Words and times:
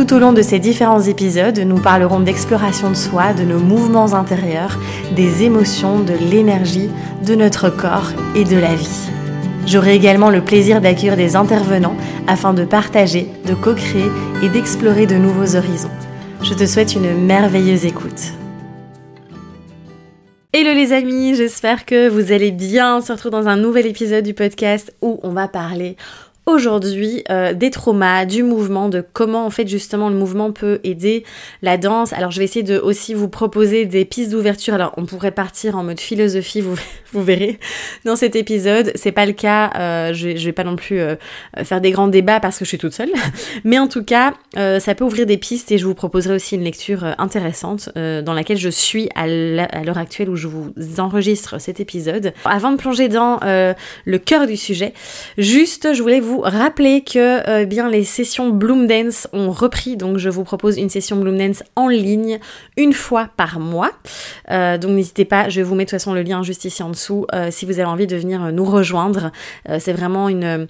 Tout 0.00 0.14
au 0.14 0.18
long 0.18 0.32
de 0.32 0.40
ces 0.40 0.58
différents 0.58 1.02
épisodes, 1.02 1.58
nous 1.58 1.78
parlerons 1.78 2.20
d'exploration 2.20 2.88
de 2.88 2.94
soi, 2.94 3.34
de 3.34 3.42
nos 3.42 3.58
mouvements 3.58 4.14
intérieurs, 4.14 4.78
des 5.14 5.42
émotions, 5.42 6.00
de 6.00 6.14
l'énergie, 6.14 6.88
de 7.26 7.34
notre 7.34 7.68
corps 7.68 8.10
et 8.34 8.44
de 8.44 8.56
la 8.56 8.74
vie. 8.74 9.10
J'aurai 9.66 9.94
également 9.94 10.30
le 10.30 10.40
plaisir 10.40 10.80
d'accueillir 10.80 11.18
des 11.18 11.36
intervenants 11.36 11.98
afin 12.26 12.54
de 12.54 12.64
partager, 12.64 13.28
de 13.46 13.52
co-créer 13.52 14.10
et 14.42 14.48
d'explorer 14.48 15.04
de 15.04 15.16
nouveaux 15.16 15.54
horizons. 15.54 15.90
Je 16.42 16.54
te 16.54 16.64
souhaite 16.64 16.94
une 16.94 17.26
merveilleuse 17.26 17.84
écoute. 17.84 18.32
Hello 20.54 20.72
les 20.72 20.94
amis, 20.94 21.34
j'espère 21.34 21.84
que 21.84 22.08
vous 22.08 22.32
allez 22.32 22.52
bien. 22.52 22.96
On 22.96 23.00
se 23.02 23.12
retrouve 23.12 23.32
dans 23.32 23.48
un 23.48 23.58
nouvel 23.58 23.86
épisode 23.86 24.24
du 24.24 24.32
podcast 24.32 24.94
où 25.02 25.20
on 25.22 25.30
va 25.30 25.46
parler 25.46 25.98
aujourd'hui 26.50 27.24
euh, 27.30 27.54
des 27.54 27.70
traumas, 27.70 28.24
du 28.24 28.42
mouvement, 28.42 28.88
de 28.88 29.04
comment 29.12 29.46
en 29.46 29.50
fait 29.50 29.66
justement 29.68 30.08
le 30.08 30.14
mouvement 30.14 30.52
peut 30.52 30.80
aider 30.84 31.24
la 31.62 31.76
danse. 31.76 32.12
Alors 32.12 32.30
je 32.30 32.38
vais 32.38 32.44
essayer 32.44 32.62
de 32.62 32.78
aussi 32.78 33.14
vous 33.14 33.28
proposer 33.28 33.86
des 33.86 34.04
pistes 34.04 34.30
d'ouverture. 34.30 34.74
Alors 34.74 34.92
on 34.96 35.06
pourrait 35.06 35.30
partir 35.30 35.76
en 35.76 35.84
mode 35.84 36.00
philosophie, 36.00 36.60
vous, 36.60 36.76
vous 37.12 37.22
verrez 37.22 37.58
dans 38.04 38.16
cet 38.16 38.36
épisode. 38.36 38.92
C'est 38.94 39.12
pas 39.12 39.26
le 39.26 39.32
cas, 39.32 39.70
euh, 39.76 40.12
je, 40.12 40.28
vais 40.28 40.52
pas 40.52 40.64
non 40.64 40.76
plus 40.76 41.00
euh, 41.00 41.16
faire 41.64 41.80
des 41.80 41.90
grands 41.90 42.08
débats 42.08 42.40
parce 42.40 42.58
que 42.58 42.64
je 42.64 42.70
suis 42.70 42.78
toute 42.78 42.94
seule. 42.94 43.10
Mais 43.64 43.78
en 43.78 43.88
tout 43.88 44.04
cas, 44.04 44.34
ça 44.54 44.94
peut 44.94 45.04
ouvrir 45.04 45.26
des 45.26 45.36
pistes 45.36 45.72
et 45.72 45.78
je 45.78 45.86
vous 45.86 45.94
proposerai 45.94 46.34
aussi 46.34 46.54
une 46.54 46.64
lecture 46.64 47.04
intéressante 47.18 47.90
dans 47.94 48.34
laquelle 48.34 48.56
je 48.56 48.68
suis 48.68 49.08
à 49.14 49.26
l'heure 49.26 49.98
actuelle 49.98 50.28
où 50.28 50.36
je 50.36 50.48
vous 50.48 50.72
enregistre 50.98 51.60
cet 51.60 51.80
épisode. 51.80 52.32
Avant 52.44 52.72
de 52.72 52.76
plonger 52.76 53.08
dans 53.08 53.38
le 53.42 54.18
cœur 54.18 54.46
du 54.46 54.56
sujet, 54.56 54.92
juste 55.38 55.94
je 55.94 56.02
voulais 56.02 56.20
vous 56.20 56.39
rappeler 56.40 57.02
que 57.02 57.48
euh, 57.48 57.64
bien 57.64 57.88
les 57.88 58.04
sessions 58.04 58.50
Bloom 58.50 58.86
Dance 58.86 59.28
ont 59.32 59.50
repris, 59.50 59.96
donc 59.96 60.18
je 60.18 60.28
vous 60.28 60.44
propose 60.44 60.76
une 60.76 60.88
session 60.88 61.16
Bloom 61.16 61.38
Dance 61.38 61.62
en 61.76 61.88
ligne 61.88 62.38
une 62.76 62.92
fois 62.92 63.28
par 63.36 63.58
mois. 63.60 63.90
Euh, 64.50 64.78
donc 64.78 64.92
n'hésitez 64.92 65.24
pas, 65.24 65.48
je 65.48 65.60
vous 65.60 65.74
mettre 65.74 65.92
de 65.92 65.96
toute 65.96 66.00
façon 66.00 66.14
le 66.14 66.22
lien 66.22 66.42
juste 66.42 66.64
ici 66.64 66.82
en 66.82 66.90
dessous 66.90 67.26
euh, 67.34 67.48
si 67.50 67.66
vous 67.66 67.80
avez 67.80 67.88
envie 67.88 68.06
de 68.06 68.16
venir 68.16 68.52
nous 68.52 68.64
rejoindre. 68.64 69.32
c'est 69.78 69.92
vraiment 69.92 70.28
une 70.28 70.66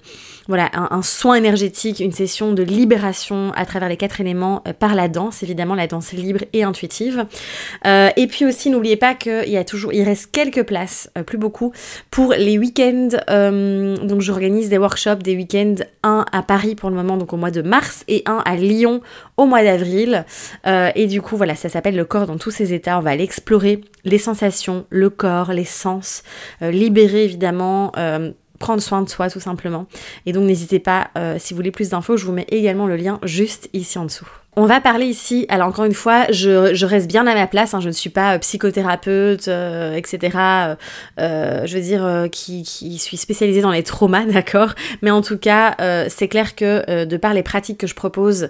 voilà 0.51 0.69
un, 0.73 1.01
soin 1.01 1.35
énergétique, 1.35 1.99
une 1.99 2.11
session 2.11 2.53
de 2.53 2.63
libération 2.63 3.51
à 3.55 3.65
travers 3.65 3.89
les 3.89 3.97
quatre 3.97 4.21
éléments 4.21 4.63
par 4.79 4.95
la 4.95 5.07
danse, 5.07 5.43
évidemment 5.43 5.75
la 5.75 5.87
danse 5.87 6.11
libre 6.11 6.41
et 6.53 6.63
intuitive. 6.63 7.25
et 7.85 8.27
puis 8.27 8.45
aussi 8.45 8.69
n'oubliez 8.69 8.97
pas 8.97 9.13
qu'il 9.13 9.49
y 9.49 9.57
a 9.57 9.63
toujours, 9.63 9.93
il 9.93 10.03
reste 10.03 10.31
quelques 10.31 10.63
places, 10.63 11.09
plus 11.25 11.37
beaucoup, 11.37 11.71
pour 12.09 12.33
les 12.33 12.57
week-ends. 12.57 13.09
donc 13.27 14.21
j'organise 14.21 14.69
des 14.69 14.77
workshops, 14.77 15.23
des 15.23 15.35
week-ends 15.35 15.75
un 16.03 16.25
à 16.31 16.41
Paris 16.41 16.75
pour 16.75 16.89
le 16.89 16.95
moment, 16.95 17.17
donc 17.17 17.33
au 17.33 17.37
mois 17.37 17.51
de 17.51 17.61
mars, 17.61 18.03
et 18.07 18.23
un 18.25 18.41
à 18.45 18.55
Lyon 18.55 19.01
au 19.37 19.45
mois 19.45 19.63
d'avril. 19.63 20.25
Euh, 20.67 20.91
et 20.95 21.07
du 21.07 21.21
coup, 21.21 21.37
voilà, 21.37 21.55
ça 21.55 21.69
s'appelle 21.69 21.95
le 21.95 22.05
corps 22.05 22.27
dans 22.27 22.37
tous 22.37 22.51
ses 22.51 22.73
états. 22.73 22.97
On 22.97 23.01
va 23.01 23.11
aller 23.11 23.23
explorer 23.23 23.81
les 24.03 24.17
sensations, 24.17 24.85
le 24.89 25.09
corps, 25.09 25.53
les 25.53 25.65
sens, 25.65 26.23
euh, 26.61 26.71
libérer 26.71 27.23
évidemment. 27.23 27.91
Euh, 28.61 28.71
prendre 28.71 28.81
soin 28.81 29.01
de 29.01 29.09
soi 29.09 29.29
tout 29.29 29.39
simplement. 29.39 29.87
Et 30.25 30.33
donc 30.33 30.43
n'hésitez 30.43 30.79
pas, 30.79 31.09
si 31.39 31.53
vous 31.53 31.57
voulez 31.57 31.71
plus 31.71 31.89
d'infos, 31.89 32.15
je 32.15 32.25
vous 32.25 32.31
mets 32.31 32.45
également 32.49 32.85
le 32.85 32.95
lien 32.95 33.19
juste 33.23 33.69
ici 33.73 33.97
en 33.97 34.05
dessous. 34.05 34.27
On 34.57 34.65
va 34.65 34.81
parler 34.81 35.05
ici, 35.05 35.45
alors 35.47 35.69
encore 35.69 35.85
une 35.85 35.93
fois, 35.93 36.25
je, 36.29 36.85
reste 36.85 37.07
bien 37.07 37.25
à 37.25 37.33
ma 37.33 37.47
place, 37.47 37.73
hein, 37.73 37.79
je 37.79 37.87
ne 37.87 37.93
suis 37.93 38.09
pas 38.09 38.35
euh, 38.35 38.37
psychothérapeute, 38.37 39.47
euh, 39.47 39.95
etc. 39.95 40.37
Euh, 41.17 41.65
je 41.65 41.77
veux 41.77 41.81
dire, 41.81 42.27
qui, 42.29 42.63
qui, 42.63 42.97
suis 42.97 43.15
spécialisée 43.15 43.61
dans 43.61 43.71
les 43.71 43.83
traumas, 43.83 44.25
d'accord? 44.31 44.73
Mais 45.01 45.09
en 45.09 45.21
tout 45.21 45.37
cas, 45.37 45.77
c'est 46.09 46.27
clair 46.27 46.55
que 46.55 47.05
de 47.05 47.17
par 47.17 47.33
les 47.33 47.43
pratiques 47.43 47.77
que 47.77 47.87
je 47.87 47.95
propose 47.95 48.49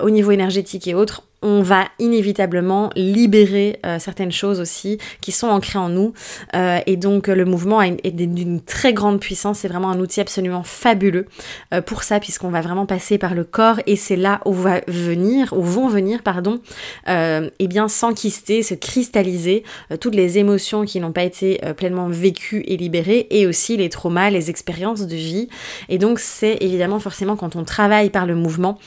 au 0.00 0.10
niveau 0.10 0.32
énergétique 0.32 0.88
et 0.88 0.94
autres, 0.94 1.22
on 1.42 1.62
va 1.62 1.84
inévitablement 1.98 2.90
libérer 2.96 3.78
euh, 3.84 3.98
certaines 3.98 4.32
choses 4.32 4.60
aussi 4.60 4.98
qui 5.20 5.32
sont 5.32 5.48
ancrées 5.48 5.78
en 5.78 5.88
nous. 5.88 6.12
Euh, 6.54 6.78
et 6.86 6.96
donc 6.96 7.28
le 7.28 7.44
mouvement 7.44 7.82
est 7.82 8.10
d'une 8.10 8.60
très 8.60 8.92
grande 8.92 9.20
puissance, 9.20 9.58
c'est 9.58 9.68
vraiment 9.68 9.90
un 9.90 10.00
outil 10.00 10.20
absolument 10.20 10.62
fabuleux 10.62 11.26
euh, 11.74 11.82
pour 11.82 12.02
ça, 12.02 12.20
puisqu'on 12.20 12.48
va 12.48 12.62
vraiment 12.62 12.86
passer 12.86 13.18
par 13.18 13.34
le 13.34 13.44
corps 13.44 13.80
et 13.86 13.96
c'est 13.96 14.16
là 14.16 14.40
où 14.44 14.52
va 14.52 14.80
venir, 14.88 15.52
où 15.52 15.62
vont 15.62 15.88
venir, 15.88 16.22
pardon, 16.22 16.60
et 17.06 17.50
eh 17.58 17.68
bien 17.68 17.88
s'enquister, 17.88 18.62
se 18.62 18.74
cristalliser 18.74 19.62
toutes 20.00 20.14
les 20.14 20.38
émotions 20.38 20.84
qui 20.84 21.00
n'ont 21.00 21.12
pas 21.12 21.22
été 21.22 21.60
pleinement 21.76 22.08
vécues 22.08 22.64
et 22.66 22.76
libérées, 22.76 23.26
et 23.30 23.46
aussi 23.46 23.76
les 23.76 23.88
traumas, 23.88 24.30
les 24.30 24.50
expériences 24.50 25.06
de 25.06 25.16
vie. 25.16 25.48
Et 25.88 25.98
donc 25.98 26.18
c'est 26.18 26.58
évidemment 26.60 26.98
forcément 26.98 27.36
quand 27.36 27.56
on 27.56 27.64
travaille 27.64 28.10
par 28.10 28.26
le 28.26 28.34
mouvement, 28.34 28.78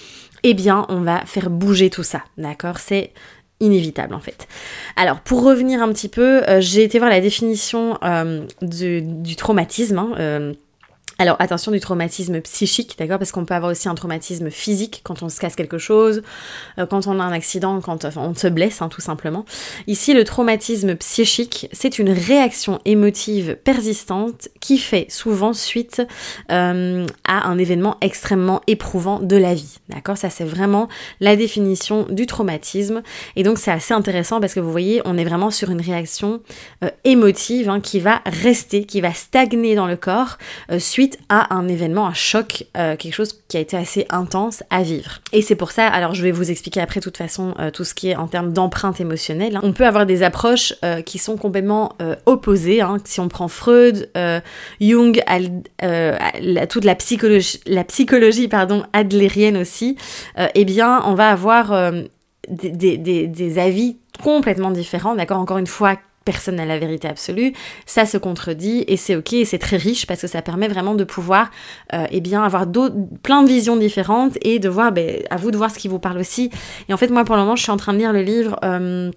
eh 0.43 0.53
bien, 0.53 0.85
on 0.89 1.01
va 1.01 1.25
faire 1.25 1.49
bouger 1.49 1.89
tout 1.89 2.03
ça, 2.03 2.23
d'accord? 2.37 2.79
C'est 2.79 3.11
inévitable 3.59 4.13
en 4.13 4.19
fait. 4.19 4.47
Alors 4.95 5.19
pour 5.19 5.43
revenir 5.43 5.81
un 5.81 5.89
petit 5.89 6.07
peu, 6.07 6.43
euh, 6.47 6.61
j'ai 6.61 6.83
été 6.83 6.97
voir 6.97 7.09
la 7.09 7.21
définition 7.21 7.97
euh, 8.03 8.45
du, 8.61 9.35
traumatisme. 9.35 9.99
Hein, 9.99 10.11
euh, 10.17 10.53
alors 11.19 11.35
attention 11.39 11.73
du 11.73 11.81
traumatisme 11.81 12.39
psychique, 12.39 12.95
d'accord 12.97 13.19
Parce 13.19 13.33
qu'on 13.33 13.43
peut 13.43 13.53
avoir 13.53 13.71
aussi 13.71 13.89
un 13.89 13.95
traumatisme 13.95 14.49
physique 14.49 15.01
quand 15.03 15.21
on 15.21 15.27
se 15.27 15.41
casse 15.41 15.53
quelque 15.53 15.77
chose, 15.77 16.23
euh, 16.77 16.85
quand 16.85 17.07
on 17.07 17.19
a 17.19 17.23
un 17.23 17.33
accident, 17.33 17.81
quand 17.81 18.05
on 18.15 18.33
se 18.33 18.47
blesse, 18.47 18.81
hein, 18.81 18.87
tout 18.87 19.01
simplement. 19.01 19.43
Ici, 19.85 20.13
le 20.13 20.23
traumatisme 20.23 20.95
psychique, 20.95 21.67
c'est 21.73 21.99
une 21.99 22.09
réaction 22.09 22.79
émotive 22.85 23.57
persistante 23.65 24.47
qui 24.61 24.77
fait 24.77 25.07
souvent 25.09 25.51
suite 25.51 26.01
euh, 26.51 27.05
à 27.27 27.49
un 27.49 27.57
événement 27.57 27.97
extrêmement 27.99 28.61
éprouvant 28.67 29.19
de 29.19 29.35
la 29.35 29.53
vie, 29.53 29.79
d'accord 29.89 30.17
Ça, 30.17 30.29
c'est 30.29 30.45
vraiment 30.45 30.87
la 31.19 31.35
définition 31.35 32.05
du 32.09 32.27
traumatisme. 32.27 33.03
Et 33.35 33.43
donc, 33.43 33.57
c'est 33.57 33.71
assez 33.71 33.93
intéressant 33.93 34.39
parce 34.39 34.53
que 34.53 34.61
vous 34.61 34.71
voyez, 34.71 35.01
on 35.03 35.17
est 35.17 35.25
vraiment 35.25 35.51
sur 35.51 35.69
une 35.69 35.81
réaction 35.81 36.39
euh, 36.85 36.89
émotive 37.03 37.67
hein, 37.67 37.81
qui 37.81 37.99
va 37.99 38.21
rester, 38.25 38.85
qui 38.85 39.01
va 39.01 39.13
stagner 39.13 39.75
dans 39.75 39.87
le 39.87 39.97
corps 39.97 40.37
suite 40.77 41.08
à 41.29 41.55
un 41.55 41.67
événement, 41.67 42.07
un 42.07 42.13
choc, 42.13 42.65
euh, 42.77 42.95
quelque 42.95 43.13
chose 43.13 43.41
qui 43.47 43.57
a 43.57 43.59
été 43.59 43.77
assez 43.77 44.05
intense 44.09 44.63
à 44.69 44.83
vivre. 44.83 45.19
Et 45.33 45.41
c'est 45.41 45.55
pour 45.55 45.71
ça, 45.71 45.87
alors 45.87 46.13
je 46.13 46.23
vais 46.23 46.31
vous 46.31 46.51
expliquer 46.51 46.81
après 46.81 46.99
de 46.99 47.03
toute 47.03 47.17
façon 47.17 47.53
euh, 47.59 47.71
tout 47.71 47.83
ce 47.83 47.93
qui 47.93 48.09
est 48.09 48.15
en 48.15 48.27
termes 48.27 48.53
d'empreinte 48.53 48.99
émotionnelle. 48.99 49.55
Hein. 49.55 49.61
On 49.63 49.73
peut 49.73 49.85
avoir 49.85 50.05
des 50.05 50.23
approches 50.23 50.73
euh, 50.83 51.01
qui 51.01 51.17
sont 51.17 51.37
complètement 51.37 51.93
opposées. 52.25 52.81
Hein. 52.81 52.97
Si 53.05 53.19
on 53.19 53.27
prend 53.27 53.47
Freud, 53.47 54.09
Jung, 54.81 55.23
toute 56.69 56.85
la 56.85 56.95
psychologie, 56.95 57.59
la 57.65 57.83
psychologie 57.83 58.47
pardon, 58.47 58.83
adlérienne 58.93 59.57
aussi, 59.57 59.97
eh 60.37 60.65
bien 60.65 61.01
on 61.05 61.13
va 61.13 61.29
avoir 61.29 61.91
des, 62.49 62.97
des 62.97 63.59
avis 63.59 63.97
complètement 64.23 64.71
différents, 64.71 65.15
d'accord? 65.15 65.39
Encore 65.39 65.57
une 65.57 65.67
fois, 65.67 65.95
personne 66.31 66.57
n'a 66.57 66.65
la 66.65 66.77
vérité 66.77 67.07
absolue, 67.07 67.53
ça 67.87 68.05
se 68.05 68.15
contredit 68.15 68.85
et 68.87 68.97
c'est 68.97 69.15
ok 69.15 69.33
et 69.33 69.45
c'est 69.45 69.57
très 69.57 69.77
riche 69.77 70.05
parce 70.05 70.21
que 70.21 70.27
ça 70.27 70.43
permet 70.43 70.67
vraiment 70.67 70.93
de 70.93 71.03
pouvoir 71.03 71.49
euh, 71.93 72.05
eh 72.11 72.21
bien 72.21 72.43
avoir 72.43 72.67
plein 73.23 73.41
de 73.41 73.47
visions 73.47 73.75
différentes 73.75 74.37
et 74.43 74.59
de 74.59 74.69
voir, 74.69 74.91
ben, 74.91 75.23
à 75.31 75.37
vous 75.37 75.49
de 75.49 75.57
voir 75.57 75.71
ce 75.71 75.79
qui 75.79 75.87
vous 75.87 75.97
parle 75.97 76.19
aussi. 76.19 76.51
Et 76.87 76.93
en 76.93 76.97
fait 76.97 77.09
moi 77.09 77.25
pour 77.25 77.35
le 77.35 77.41
moment 77.41 77.55
je 77.55 77.63
suis 77.63 77.71
en 77.71 77.77
train 77.77 77.93
de 77.93 77.97
lire 77.97 78.13
le 78.13 78.21
livre 78.21 78.59
euh, 78.63 79.09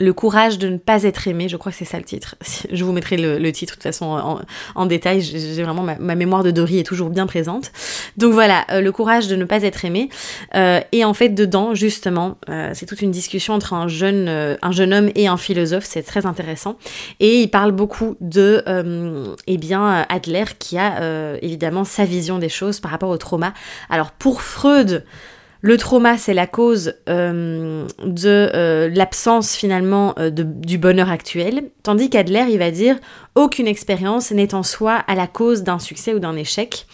le 0.00 0.12
courage 0.12 0.58
de 0.58 0.68
ne 0.68 0.76
pas 0.76 1.04
être 1.04 1.28
aimé, 1.28 1.48
je 1.48 1.56
crois 1.56 1.70
que 1.70 1.78
c'est 1.78 1.84
ça 1.84 1.98
le 1.98 2.04
titre. 2.04 2.34
Je 2.72 2.84
vous 2.84 2.92
mettrai 2.92 3.16
le, 3.16 3.52
titre 3.52 3.74
de 3.74 3.76
toute 3.76 3.82
façon 3.84 4.40
en, 4.74 4.86
détail. 4.86 5.20
J'ai 5.20 5.62
vraiment 5.62 5.82
ma, 5.82 6.14
mémoire 6.14 6.42
de 6.42 6.50
Dory 6.50 6.78
est 6.78 6.84
toujours 6.84 7.10
bien 7.10 7.26
présente. 7.26 7.70
Donc 8.16 8.32
voilà, 8.32 8.64
euh, 8.70 8.80
le 8.80 8.90
courage 8.90 9.28
de 9.28 9.36
ne 9.36 9.44
pas 9.44 9.62
être 9.62 9.84
aimé. 9.84 10.08
Euh, 10.54 10.80
et 10.92 11.04
en 11.04 11.14
fait, 11.14 11.28
dedans, 11.28 11.74
justement, 11.74 12.38
euh, 12.48 12.70
c'est 12.74 12.86
toute 12.86 13.02
une 13.02 13.12
discussion 13.12 13.54
entre 13.54 13.72
un 13.72 13.86
jeune, 13.86 14.28
un 14.60 14.72
jeune 14.72 14.92
homme 14.92 15.10
et 15.14 15.28
un 15.28 15.36
philosophe. 15.36 15.84
C'est 15.84 16.02
très 16.02 16.26
intéressant. 16.26 16.76
Et 17.20 17.42
il 17.42 17.48
parle 17.48 17.72
beaucoup 17.72 18.16
de, 18.20 18.64
eh 19.46 19.58
bien, 19.58 20.06
Adler 20.08 20.44
qui 20.58 20.78
a 20.78 21.36
évidemment 21.40 21.84
sa 21.84 22.04
vision 22.04 22.38
des 22.38 22.48
choses 22.48 22.80
par 22.80 22.90
rapport 22.90 23.10
au 23.10 23.18
trauma. 23.18 23.54
Alors 23.88 24.10
pour 24.10 24.42
Freud, 24.42 25.04
le 25.64 25.78
trauma, 25.78 26.18
c'est 26.18 26.34
la 26.34 26.46
cause 26.46 26.92
euh, 27.08 27.86
de 28.04 28.50
euh, 28.54 28.90
l'absence 28.92 29.54
finalement 29.54 30.14
euh, 30.18 30.28
du 30.30 30.76
bonheur 30.76 31.08
actuel, 31.08 31.70
tandis 31.82 32.10
qu'Adler, 32.10 32.44
il 32.50 32.58
va 32.58 32.70
dire 32.70 32.96
aucune 33.34 33.66
expérience 33.66 34.30
n'est 34.30 34.52
en 34.52 34.62
soi 34.62 34.92
à 34.92 35.14
la 35.14 35.26
cause 35.26 35.62
d'un 35.62 35.78
succès 35.78 36.12
ou 36.12 36.18
d'un 36.18 36.36
échec. 36.36 36.86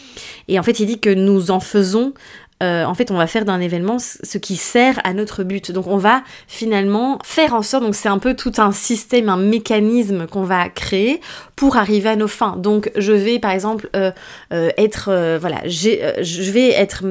Et 0.47 0.57
en 0.57 0.63
fait, 0.63 0.79
il 0.79 0.87
dit 0.87 1.01
que 1.01 1.11
nous 1.11 1.51
en 1.51 1.59
faisons 1.59 2.15
en 2.63 2.93
fait, 2.93 3.11
on 3.11 3.17
va 3.17 3.27
faire 3.27 3.47
d'un 3.47 3.59
événement 3.59 3.97
ce 3.99 4.37
qui 4.37 4.57
sert 4.57 5.01
à 5.03 5.15
notre 5.15 5.45
but. 5.45 5.73
Donc, 5.73 5.87
on 5.87 5.97
va 5.97 6.23
finalement 6.47 7.19
faire 7.25 7.55
en 7.55 7.63
sorte, 7.63 7.83
donc 7.83 7.95
c'est 7.95 8.11
un 8.11 8.19
peu 8.19 8.37
tout 8.37 8.53
un 8.59 8.71
système, 8.71 9.31
un 9.31 9.39
mécanisme 9.39 10.27
qu'on 10.27 10.43
va 10.43 10.69
créer 10.69 11.23
pour 11.57 11.79
arriver 11.79 12.11
à 12.11 12.17
nos 12.17 12.29
fins. 12.29 12.59
Donc, 12.59 12.93
je 12.97 13.15
vais, 13.15 13.39
par 13.39 13.53
exemple, 13.53 13.89
être, 14.51 15.39
voilà, 15.41 15.63
je 15.65 16.51
vais 16.51 16.69
être 16.73 17.03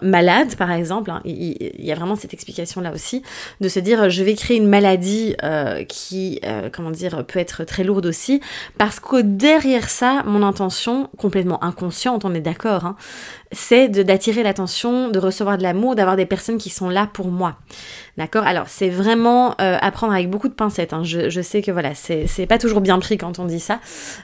malade, 0.00 0.56
par 0.56 0.72
exemple, 0.72 1.10
hein, 1.10 1.20
il, 1.24 1.56
y 1.78 1.92
a 1.92 1.94
vraiment 1.94 2.16
cette 2.16 2.32
explication-là 2.32 2.92
aussi, 2.92 3.22
de 3.60 3.68
se 3.68 3.78
dire 3.78 4.08
je 4.08 4.24
vais 4.24 4.34
créer 4.34 4.56
une 4.56 4.68
maladie 4.68 5.34
euh, 5.42 5.84
qui, 5.84 6.40
euh, 6.44 6.70
comment 6.72 6.90
dire, 6.90 7.24
peut 7.26 7.38
être 7.38 7.64
très 7.64 7.84
lourde 7.84 8.06
aussi, 8.06 8.40
parce 8.78 9.00
que 9.00 9.20
derrière 9.20 9.88
ça, 9.88 10.22
mon 10.24 10.42
intention, 10.42 11.08
complètement 11.18 11.62
inconsciente, 11.62 12.24
on 12.24 12.34
est 12.34 12.40
d'accord, 12.40 12.84
hein, 12.84 12.96
c'est 13.52 13.88
d'attirer 13.88 14.42
l'attention, 14.42 15.08
de 15.08 15.18
recevoir 15.18 15.58
de 15.58 15.62
l'amour, 15.62 15.94
d'avoir 15.94 16.16
des 16.16 16.26
personnes 16.26 16.58
qui 16.58 16.70
sont 16.70 16.88
là 16.88 17.08
pour 17.12 17.28
moi. 17.28 17.56
D'accord 18.18 18.44
Alors, 18.46 18.68
c'est 18.68 18.90
vraiment 18.90 19.52
euh, 19.52 19.78
à 19.80 19.90
avec 20.12 20.28
beaucoup 20.28 20.48
de 20.48 20.52
pincettes. 20.52 20.92
Hein. 20.92 21.02
Je, 21.02 21.40
sais 21.40 21.62
que 21.62 21.70
voilà, 21.70 21.94
c'est 21.94 22.46
pas 22.46 22.58
toujours 22.58 22.82
bien 22.82 22.98
pris 22.98 23.16
quand 23.16 23.38
on 23.38 23.46
dit 23.46 23.60
ça. 23.60 23.80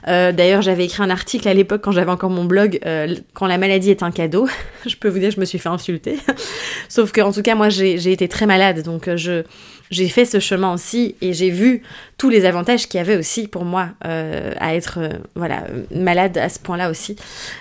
Euh, 0.07 0.31
d'ailleurs, 0.31 0.61
j'avais 0.61 0.85
écrit 0.85 1.01
un 1.01 1.09
article 1.09 1.47
à 1.47 1.53
l'époque 1.53 1.81
quand 1.81 1.91
j'avais 1.91 2.11
encore 2.11 2.29
mon 2.29 2.45
blog, 2.45 2.79
euh, 2.85 3.15
Quand 3.33 3.47
la 3.47 3.57
maladie 3.57 3.89
est 3.89 4.03
un 4.03 4.11
cadeau. 4.11 4.47
je 4.85 4.95
peux 4.95 5.09
vous 5.09 5.19
dire, 5.19 5.31
je 5.31 5.39
me 5.39 5.45
suis 5.45 5.57
fait 5.57 5.69
insulter. 5.69 6.19
Sauf 6.89 7.11
que, 7.11 7.21
en 7.21 7.31
tout 7.31 7.41
cas, 7.41 7.55
moi, 7.55 7.69
j'ai 7.69 8.11
été 8.11 8.27
très 8.27 8.45
malade. 8.45 8.83
Donc, 8.83 9.09
je 9.15 9.43
j'ai 9.91 10.07
fait 10.07 10.25
ce 10.25 10.39
chemin 10.39 10.73
aussi 10.73 11.15
et 11.21 11.33
j'ai 11.33 11.49
vu 11.49 11.81
tous 12.17 12.29
les 12.29 12.45
avantages 12.45 12.87
qu'il 12.87 12.99
y 12.99 13.01
avait 13.01 13.17
aussi 13.17 13.47
pour 13.47 13.65
moi 13.65 13.89
euh, 14.05 14.53
à 14.59 14.75
être 14.75 14.99
euh, 14.99 15.09
voilà 15.35 15.63
malade 15.93 16.37
à 16.37 16.49
ce 16.49 16.59
point-là 16.59 16.89
aussi. 16.89 17.15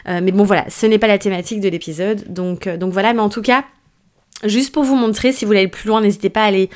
Euh, 0.08 0.20
mais 0.22 0.32
bon 0.32 0.44
voilà, 0.44 0.66
ce 0.68 0.86
n'est 0.86 0.98
pas 0.98 1.06
la 1.06 1.18
thématique 1.18 1.60
de 1.60 1.68
l'épisode, 1.68 2.24
donc 2.28 2.68
donc 2.68 2.92
voilà. 2.92 3.14
Mais 3.14 3.20
en 3.20 3.28
tout 3.30 3.42
cas, 3.42 3.64
juste 4.44 4.72
pour 4.72 4.84
vous 4.84 4.96
montrer, 4.96 5.32
si 5.32 5.44
vous 5.44 5.48
voulez 5.48 5.60
aller 5.60 5.68
plus 5.68 5.88
loin, 5.88 6.00
n'hésitez 6.00 6.30
pas 6.30 6.42
à 6.42 6.46
aller 6.46 6.70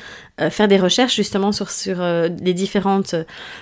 faire 0.49 0.67
des 0.67 0.77
recherches 0.77 1.15
justement 1.15 1.51
sur 1.51 1.69
sur 1.69 2.01
les 2.41 2.53
différentes 2.53 3.15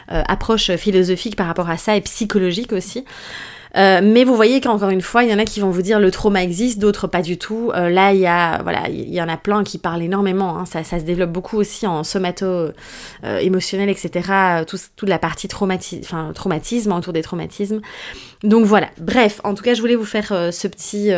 approches 0.07 0.71
philosophiques 0.75 1.35
par 1.35 1.47
rapport 1.47 1.69
à 1.69 1.77
ça 1.77 1.95
et 1.95 2.01
psychologiques 2.01 2.73
aussi. 2.73 3.05
Euh, 3.77 4.01
mais 4.03 4.23
vous 4.23 4.35
voyez 4.35 4.61
qu'encore 4.61 4.89
une 4.89 5.01
fois, 5.01 5.23
il 5.23 5.31
y 5.31 5.33
en 5.33 5.39
a 5.39 5.45
qui 5.45 5.59
vont 5.59 5.69
vous 5.69 5.81
dire 5.81 5.99
le 5.99 6.11
trauma 6.11 6.43
existe, 6.43 6.79
d'autres 6.79 7.07
pas 7.07 7.21
du 7.21 7.37
tout. 7.37 7.71
Euh, 7.73 7.89
là, 7.89 8.13
il 8.13 8.19
y 8.19 8.27
a, 8.27 8.61
voilà, 8.63 8.89
il 8.89 9.13
y 9.13 9.21
en 9.21 9.29
a 9.29 9.37
plein 9.37 9.63
qui 9.63 9.77
parlent 9.77 10.01
énormément. 10.01 10.57
Hein. 10.57 10.65
Ça, 10.65 10.83
ça, 10.83 10.99
se 10.99 11.05
développe 11.05 11.31
beaucoup 11.31 11.57
aussi 11.57 11.87
en 11.87 12.03
somato 12.03 12.45
euh, 12.45 12.71
émotionnel, 13.39 13.89
etc. 13.89 14.63
Tout, 14.67 14.77
toute 14.95 15.09
la 15.09 15.19
partie 15.19 15.47
traumati 15.47 16.01
enfin, 16.03 16.31
traumatisme 16.33 16.91
autour 16.91 17.13
des 17.13 17.21
traumatismes. 17.21 17.81
Donc 18.43 18.65
voilà. 18.65 18.89
Bref, 18.99 19.39
en 19.43 19.53
tout 19.53 19.63
cas, 19.63 19.73
je 19.73 19.81
voulais 19.81 19.95
vous 19.95 20.05
faire 20.05 20.27
ce 20.51 20.67
petit, 20.67 21.11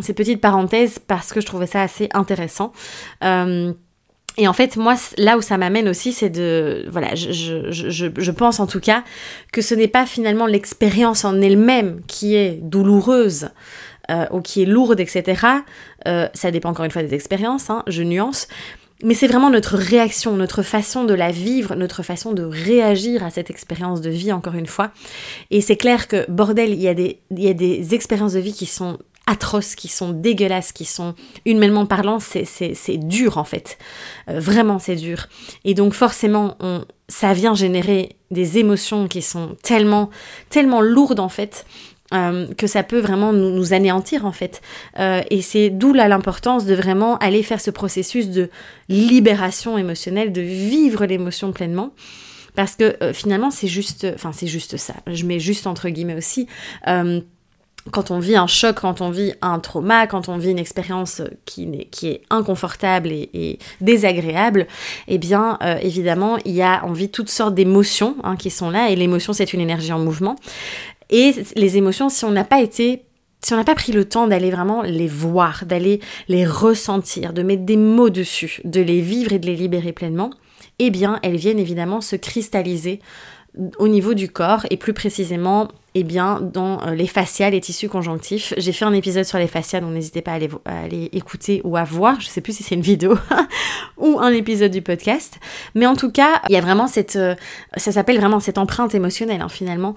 ces 0.00 0.14
petites 0.14 0.40
parenthèses 0.40 0.98
parce 0.98 1.32
que 1.32 1.40
je 1.40 1.46
trouvais 1.46 1.66
ça 1.66 1.82
assez 1.82 2.08
intéressant. 2.14 2.72
Et 4.38 4.48
en 4.48 4.52
fait, 4.52 4.76
moi, 4.76 4.96
là 5.16 5.38
où 5.38 5.42
ça 5.42 5.56
m'amène 5.56 5.88
aussi, 5.88 6.12
c'est 6.12 6.28
de... 6.28 6.86
Voilà, 6.90 7.14
je, 7.14 7.32
je, 7.70 8.06
je, 8.16 8.30
pense 8.30 8.60
en 8.60 8.66
tout 8.66 8.80
cas 8.80 9.02
que 9.52 9.62
ce 9.62 9.74
n'est 9.74 9.88
pas 9.88 10.04
finalement 10.04 10.46
l'expérience 10.46 11.24
en 11.24 11.40
elle-même 11.40 12.02
qui 12.06 12.34
est 12.34 12.58
douloureuse 12.62 13.48
euh, 14.10 14.26
ou 14.30 14.40
qui 14.40 14.62
est 14.62 14.66
lourde, 14.66 15.00
etc. 15.00 15.40
Euh, 16.06 16.28
ça 16.34 16.50
dépend 16.50 16.70
encore 16.70 16.84
une 16.84 16.90
fois 16.90 17.02
des 17.02 17.14
expériences, 17.14 17.70
hein, 17.70 17.82
je 17.86 18.02
nuance. 18.02 18.46
Mais 19.02 19.14
c'est 19.14 19.26
vraiment 19.26 19.50
notre 19.50 19.76
réaction, 19.76 20.36
notre 20.36 20.62
façon 20.62 21.04
de 21.04 21.14
la 21.14 21.30
vivre, 21.30 21.74
notre 21.74 22.02
façon 22.02 22.32
de 22.32 22.42
réagir 22.42 23.24
à 23.24 23.30
cette 23.30 23.50
expérience 23.50 24.00
de 24.00 24.10
vie, 24.10 24.32
encore 24.32 24.54
une 24.54 24.66
fois. 24.66 24.90
Et 25.50 25.60
c'est 25.60 25.76
clair 25.76 26.08
que, 26.08 26.30
bordel, 26.30 26.70
il 26.70 26.80
y, 26.80 27.18
il 27.30 27.42
y 27.42 27.48
a 27.48 27.54
des 27.54 27.94
expériences 27.94 28.32
de 28.34 28.40
vie 28.40 28.54
qui 28.54 28.66
sont 28.66 28.98
atroces, 29.26 29.74
qui 29.74 29.88
sont 29.88 30.10
dégueulasses, 30.10 30.72
qui 30.72 30.84
sont 30.84 31.14
humainement 31.44 31.86
parlant, 31.86 32.18
c'est 32.20 32.96
dur 32.98 33.38
en 33.38 33.44
fait. 33.44 33.78
Euh, 34.28 34.38
vraiment, 34.38 34.78
c'est 34.78 34.96
dur. 34.96 35.26
Et 35.64 35.74
donc 35.74 35.92
forcément, 35.92 36.56
ça 37.08 37.32
vient 37.32 37.54
générer 37.54 38.16
des 38.30 38.58
émotions 38.58 39.08
qui 39.08 39.22
sont 39.22 39.56
tellement, 39.62 40.10
tellement 40.48 40.80
lourdes 40.80 41.20
en 41.20 41.28
fait. 41.28 41.66
Euh, 42.14 42.46
que 42.54 42.68
ça 42.68 42.84
peut 42.84 43.00
vraiment 43.00 43.32
nous, 43.32 43.72
anéantir 43.72 44.26
en 44.26 44.30
fait. 44.30 44.62
Euh, 45.00 45.22
et 45.28 45.42
c'est 45.42 45.70
d'où 45.70 45.92
là 45.92 46.06
l'importance 46.06 46.64
de 46.64 46.72
vraiment 46.72 47.18
aller 47.18 47.42
faire 47.42 47.60
ce 47.60 47.72
processus 47.72 48.28
de 48.28 48.48
libération 48.88 49.76
émotionnelle, 49.76 50.32
de 50.32 50.40
vivre 50.40 51.04
l'émotion 51.04 51.50
pleinement. 51.50 51.90
Parce 52.54 52.76
que 52.76 52.96
finalement 53.12 53.50
c'est 53.50 53.66
juste, 53.66 54.06
enfin 54.14 54.30
c'est 54.32 54.46
juste 54.46 54.76
ça. 54.76 54.94
Je 55.08 55.24
mets 55.24 55.40
juste 55.40 55.66
entre 55.66 55.88
guillemets 55.88 56.14
aussi 56.14 56.46
quand 57.90 58.10
on 58.10 58.18
vit 58.18 58.36
un 58.36 58.46
choc, 58.46 58.76
quand 58.80 59.00
on 59.00 59.10
vit 59.10 59.34
un 59.42 59.58
trauma, 59.58 60.06
quand 60.06 60.28
on 60.28 60.36
vit 60.36 60.50
une 60.50 60.58
expérience 60.58 61.22
qui, 61.44 61.64
est, 61.64 61.84
qui 61.86 62.08
est 62.08 62.22
inconfortable 62.30 63.10
et, 63.12 63.58
désagréable, 63.80 64.66
eh 65.08 65.18
bien, 65.18 65.58
euh, 65.62 65.78
évidemment, 65.82 66.38
il 66.44 66.52
y 66.52 66.62
a, 66.62 66.82
on 66.84 66.92
vit 66.92 67.10
toutes 67.10 67.30
sortes 67.30 67.54
d'émotions 67.54 68.16
hein, 68.24 68.36
qui 68.36 68.50
sont 68.50 68.70
là, 68.70 68.90
et 68.90 68.96
l'émotion, 68.96 69.32
c'est 69.32 69.52
une 69.52 69.60
énergie 69.60 69.92
en 69.92 69.98
mouvement. 69.98 70.36
Et 71.10 71.34
les 71.54 71.76
émotions, 71.76 72.08
si 72.08 72.24
on 72.24 72.30
n'a 72.30 72.44
pas 72.44 72.60
été 72.60 73.02
si 73.42 73.52
on 73.52 73.58
n'a 73.58 73.64
pas 73.64 73.76
pris 73.76 73.92
le 73.92 74.04
temps 74.04 74.26
d'aller 74.26 74.50
vraiment 74.50 74.82
les 74.82 75.06
voir, 75.06 75.66
d'aller 75.66 76.00
les 76.26 76.44
ressentir, 76.44 77.32
de 77.32 77.42
mettre 77.42 77.64
des 77.64 77.76
mots 77.76 78.10
dessus, 78.10 78.60
de 78.64 78.80
les 78.80 79.00
vivre 79.00 79.32
et 79.32 79.38
de 79.38 79.46
les 79.46 79.54
libérer 79.54 79.92
pleinement, 79.92 80.30
eh 80.80 80.90
bien, 80.90 81.20
elles 81.22 81.36
viennent 81.36 81.60
évidemment 81.60 82.00
se 82.00 82.16
cristalliser 82.16 83.00
au 83.78 83.88
niveau 83.88 84.14
du 84.14 84.28
corps 84.28 84.66
et 84.70 84.76
plus 84.76 84.92
précisément 84.92 85.68
eh 85.98 86.04
bien, 86.04 86.40
dans 86.42 86.86
euh, 86.86 86.94
les 86.94 87.06
fascias, 87.06 87.48
les 87.48 87.60
tissus 87.62 87.88
conjonctifs. 87.88 88.52
J'ai 88.58 88.72
fait 88.72 88.84
un 88.84 88.92
épisode 88.92 89.24
sur 89.24 89.38
les 89.38 89.46
fascias, 89.46 89.80
donc 89.80 89.94
n'hésitez 89.94 90.20
pas 90.20 90.32
à 90.32 90.34
aller, 90.34 91.08
écouter 91.12 91.62
ou 91.64 91.78
à 91.78 91.84
voir. 91.84 92.20
Je 92.20 92.26
sais 92.26 92.42
plus 92.42 92.54
si 92.54 92.62
c'est 92.62 92.74
une 92.74 92.82
vidéo 92.82 93.16
ou 93.96 94.18
un 94.20 94.30
épisode 94.30 94.72
du 94.72 94.82
podcast. 94.82 95.38
Mais 95.74 95.86
en 95.86 95.96
tout 95.96 96.12
cas, 96.12 96.42
il 96.50 96.52
y 96.52 96.58
a 96.58 96.60
vraiment 96.60 96.86
cette... 96.86 97.16
Euh, 97.16 97.34
ça 97.78 97.92
s'appelle 97.92 98.18
vraiment 98.18 98.40
cette 98.40 98.58
empreinte 98.58 98.94
émotionnelle, 98.94 99.40
hein, 99.40 99.48
finalement. 99.48 99.94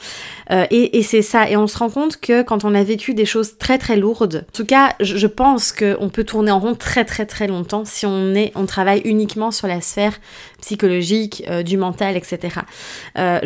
Euh, 0.51 0.65
et, 0.71 0.97
et 0.97 1.03
c'est 1.03 1.21
ça. 1.21 1.49
Et 1.49 1.57
on 1.57 1.67
se 1.67 1.77
rend 1.77 1.89
compte 1.89 2.15
que 2.15 2.43
quand 2.43 2.63
on 2.63 2.75
a 2.75 2.83
vécu 2.85 3.13
des 3.13 3.25
choses 3.25 3.57
très 3.57 3.77
très 3.77 3.97
lourdes, 3.97 4.45
en 4.47 4.55
tout 4.55 4.65
cas, 4.65 4.93
je, 5.01 5.17
je 5.17 5.27
pense 5.27 5.73
qu'on 5.73 6.07
peut 6.07 6.23
tourner 6.23 6.51
en 6.51 6.61
rond 6.61 6.75
très 6.75 7.03
très 7.03 7.25
très 7.25 7.47
longtemps 7.47 7.83
si 7.83 8.05
on, 8.05 8.35
est, 8.35 8.53
on 8.55 8.65
travaille 8.65 9.01
uniquement 9.03 9.51
sur 9.51 9.67
la 9.67 9.81
sphère 9.81 10.17
psychologique, 10.61 11.43
du 11.65 11.77
mental, 11.77 12.17
etc. 12.17 12.59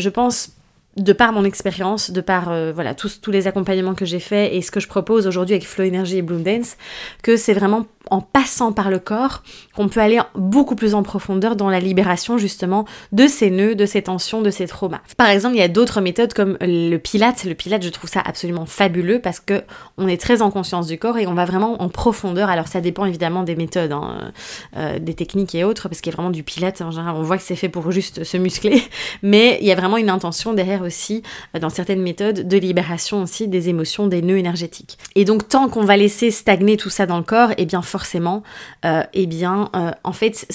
je 0.04 0.10
pense 0.10 0.50
de 0.98 1.14
par 1.14 1.32
mon 1.34 1.44
expérience, 1.44 2.12
de 2.12 2.22
par 2.22 2.52
euh, 2.52 2.72
voilà 2.74 2.94
tous, 2.94 3.20
tous 3.22 3.32
les 3.32 3.48
accompagnements 3.48 3.96
que 3.96 4.06
j'ai 4.06 4.20
faits 4.20 4.54
et 4.54 4.62
ce 4.62 4.72
que 4.72 4.80
je 4.80 4.88
propose 4.88 5.28
aujourd'hui 5.28 5.56
avec 5.56 5.68
Flow 5.68 5.86
Energy 5.86 6.18
et 6.18 6.22
Bloom 6.22 6.44
Dance, 6.44 6.78
que 7.24 7.36
c'est 7.36 7.54
vraiment 7.54 7.86
en 8.10 8.22
passant 8.22 8.74
par 8.74 8.90
le 8.90 9.00
corps 9.00 9.44
qu'on 9.76 9.88
peut 9.88 10.02
aller 10.02 10.20
beaucoup 10.36 10.76
plus 10.76 10.94
en 10.94 11.04
profondeur 11.04 11.56
dans 11.56 11.70
la 11.70 11.80
libération 11.80 12.38
justement 12.38 12.86
de 13.12 13.28
ces 13.28 13.50
nœuds, 13.50 13.76
de 13.76 13.86
ces 13.86 14.04
tensions, 14.04 14.42
de 14.42 14.50
ces 14.50 14.68
traumas. 14.68 15.00
Par 15.18 15.30
exemple, 15.30 15.56
il 15.56 15.60
y 15.60 15.64
a 15.64 15.68
d'autres 15.68 16.02
méthodes 16.02 16.34
comme 16.34 16.58
le 16.62 16.98
pilate. 16.98 17.46
Le 17.46 17.56
pilate, 17.56 17.84
je 17.84 17.90
trouve 17.90 18.10
ça 18.10 18.22
absolument 18.24 18.66
fabuleux 18.66 19.20
parce 19.20 19.40
que 19.40 19.64
on 19.98 20.08
est 20.08 20.20
très 20.20 20.42
en 20.42 20.52
conscience 20.52 20.88
du 20.88 20.98
corps 20.98 21.18
et 21.18 21.28
on 21.28 21.34
va 21.34 21.46
vraiment 21.46 21.82
en 21.82 21.90
profondeur. 21.90 22.50
Alors 22.50 22.68
ça 22.68 22.82
dépend 22.82 23.06
évidemment 23.06 23.44
des 23.44 23.56
méthodes, 23.56 23.94
hein, 23.94 24.32
euh, 24.76 25.00
des 25.00 25.14
techniques 25.14 25.56
et 25.56 25.64
autres, 25.64 25.88
parce 25.88 26.02
qu'il 26.02 26.12
y 26.12 26.14
a 26.14 26.18
vraiment 26.18 26.32
du 26.32 26.44
pilate 26.44 26.82
en 26.82 26.92
général. 26.92 27.16
On 27.16 27.24
voit 27.24 27.38
que 27.38 27.44
c'est 27.44 27.56
fait 27.56 27.70
pour 27.70 27.90
juste 27.92 28.24
se 28.24 28.38
muscler, 28.38 28.84
mais 29.24 29.58
il 29.62 29.68
y 29.68 29.72
a 29.72 29.76
vraiment 29.76 29.98
une 29.98 30.10
intention 30.10 30.54
derrière 30.54 30.83
aussi 30.84 31.24
euh, 31.56 31.60
dans 31.60 31.70
certaines 31.70 32.02
méthodes 32.02 32.48
de 32.48 32.58
libération 32.58 33.24
aussi 33.24 33.48
des 33.48 33.70
émotions, 33.70 34.08
des 34.08 34.22
nœuds 34.22 34.38
énergétiques. 34.38 34.98
Et 35.16 35.26
donc 35.26 35.48
tant 35.48 35.70
qu'on 35.70 35.84
va 35.84 35.98
laisser 35.98 36.32
stagner 36.32 36.78
tout 36.78 36.90
ça 36.90 37.06
dans 37.06 37.18
le 37.18 37.24
corps, 37.24 37.52
et 37.52 37.56
eh 37.60 37.66
bien 37.66 37.82
forcément, 37.82 38.44
euh, 38.86 39.04
eh 39.14 39.26
bien, 39.26 39.70
euh, 39.76 39.92
en 40.04 40.14
fait, 40.14 40.46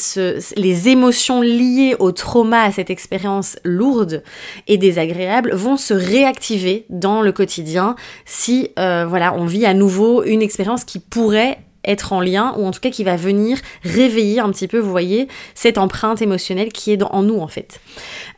les 0.57 0.89
émotions 0.89 1.41
liées 1.41 1.97
au 1.99 2.13
trauma, 2.13 2.63
à 2.63 2.73
cette 2.73 2.91
expérience 2.91 3.57
lourde 3.65 4.23
et 4.67 4.79
désagréable, 4.79 5.55
vont 5.55 5.77
se 5.77 5.95
réactiver 5.95 6.87
dans 6.91 7.23
le 7.23 7.33
quotidien 7.33 7.97
si, 8.25 8.71
euh, 8.79 9.07
voilà, 9.09 9.35
on 9.35 9.47
vit 9.47 9.67
à 9.67 9.75
nouveau 9.75 10.25
une 10.25 10.43
expérience 10.43 10.85
qui 10.85 10.99
pourrait 10.99 11.59
être 11.89 12.13
en 12.13 12.21
lien, 12.21 12.55
ou 12.57 12.67
en 12.67 12.71
tout 12.71 12.81
cas 12.81 12.91
qui 12.91 13.03
va 13.03 13.17
venir 13.17 13.59
réveiller 13.83 14.41
un 14.41 14.51
petit 14.51 14.69
peu, 14.69 14.79
vous 14.79 14.91
voyez, 14.91 15.27
cette 15.55 15.79
empreinte 15.79 16.23
émotionnelle 16.23 16.73
qui 16.73 16.93
est 16.93 17.03
en 17.03 17.23
nous 17.23 17.41
en 17.41 17.49
fait. 17.49 17.81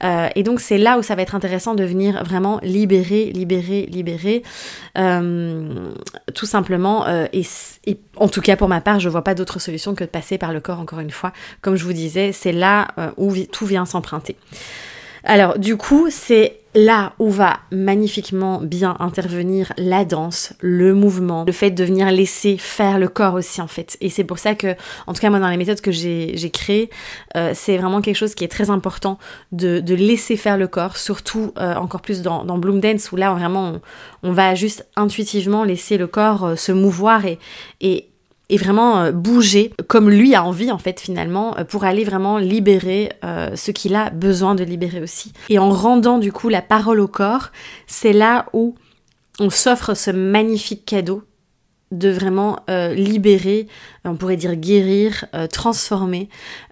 Euh, 0.04 0.28
et 0.35 0.42
donc 0.42 0.61
c'est 0.61 0.78
là 0.78 0.99
où 0.99 1.02
ça 1.02 1.14
va 1.14 1.23
être 1.23 1.35
intéressant 1.35 1.75
de 1.75 1.85
venir 1.85 2.25
vraiment 2.25 2.61
libérer, 2.62 3.26
libérer, 3.26 3.87
libérer, 3.87 4.42
euh, 4.97 5.92
tout 6.35 6.47
simplement. 6.47 7.07
Euh, 7.07 7.26
et, 7.33 7.45
en 8.16 8.28
tout 8.28 8.40
cas 8.40 8.57
pour 8.57 8.69
ma 8.69 8.80
part, 8.80 9.00
je 9.00 9.09
vois 9.09 9.25
pas 9.25 9.35
d'autre 9.35 9.59
solution 9.59 9.95
que 9.95 10.04
de 10.04 10.09
passer 10.09 10.38
par 10.38 10.52
le 10.52 10.61
corps 10.61 10.80
encore 10.80 11.00
une 11.00 11.11
fois. 11.11 11.33
Comme 11.61 11.76
je 11.76 11.85
vous 11.85 11.92
disais, 11.92 12.33
c'est 12.33 12.52
là 12.52 12.88
où 13.16 13.35
tout 13.50 13.66
vient 13.66 13.85
s'emprunter. 13.85 14.37
Alors 15.25 15.59
du 15.59 15.76
coup, 15.76 16.09
c'est 16.11 16.59
là 16.74 17.14
où 17.18 17.30
va 17.30 17.60
magnifiquement 17.72 18.60
bien 18.60 18.96
intervenir 19.00 19.72
la 19.76 20.04
danse, 20.04 20.52
le 20.60 20.94
mouvement, 20.94 21.44
le 21.44 21.52
fait 21.52 21.70
de 21.70 21.82
venir 21.82 22.10
laisser 22.12 22.56
faire 22.58 22.98
le 22.98 23.08
corps 23.08 23.34
aussi 23.34 23.60
en 23.60 23.66
fait. 23.66 23.96
Et 24.00 24.08
c'est 24.08 24.24
pour 24.24 24.38
ça 24.38 24.54
que, 24.54 24.74
en 25.06 25.12
tout 25.12 25.20
cas 25.20 25.30
moi 25.30 25.40
dans 25.40 25.48
les 25.48 25.56
méthodes 25.56 25.80
que 25.80 25.90
j'ai 25.90 26.50
créées, 26.52 26.90
euh, 27.36 27.52
c'est 27.54 27.76
vraiment 27.76 28.00
quelque 28.00 28.16
chose 28.16 28.34
qui 28.34 28.44
est 28.44 28.48
très 28.48 28.70
important 28.70 29.18
de, 29.52 29.82
laisser 29.94 30.36
faire 30.36 30.56
le 30.56 30.68
corps, 30.68 30.96
surtout 30.96 31.52
euh, 31.58 31.74
encore 31.74 32.00
plus 32.00 32.22
dans, 32.22 32.44
Bloom 32.58 32.80
Dance 32.80 33.10
où 33.10 33.16
là 33.16 33.32
vraiment 33.32 33.80
on, 34.22 34.32
va 34.32 34.54
juste 34.54 34.86
intuitivement 34.96 35.64
laisser 35.64 35.98
le 35.98 36.06
corps 36.06 36.44
euh, 36.44 36.56
se 36.56 36.72
mouvoir 36.72 37.22
et 37.80 38.09
et 38.50 38.57
vraiment 38.57 39.11
bouger 39.12 39.73
comme 39.87 40.11
lui 40.11 40.35
a 40.35 40.45
envie 40.45 40.71
en 40.71 40.78
fait 40.78 41.00
finalement 41.00 41.54
pour 41.69 41.85
aller 41.85 42.04
vraiment 42.04 42.38
libérer 42.38 43.11
ce 43.23 43.71
qu'il 43.71 43.95
a 43.95 44.11
besoin 44.11 44.54
de 44.54 44.64
libérer 44.64 45.00
aussi. 45.00 45.33
Et 45.49 45.59
en 45.59 45.71
rendant 45.71 46.19
du 46.19 46.33
coup 46.33 46.49
la 46.49 46.62
parole 46.62 47.00
au 47.00 47.09
corps, 47.09 47.50
c'est 47.87 48.12
là 48.12 48.47
où 48.52 48.75
on 49.38 49.50
s'offre 49.50 49.95
ce 49.95 50.11
magnifique 50.11 50.85
cadeau 50.85 51.23
de 51.90 52.09
vraiment 52.09 52.61
euh, 52.69 52.95
libérer, 52.95 53.66
on 54.04 54.14
pourrait 54.14 54.37
dire 54.37 54.54
guérir, 54.54 55.25
euh, 55.35 55.47
transformer, 55.47 56.28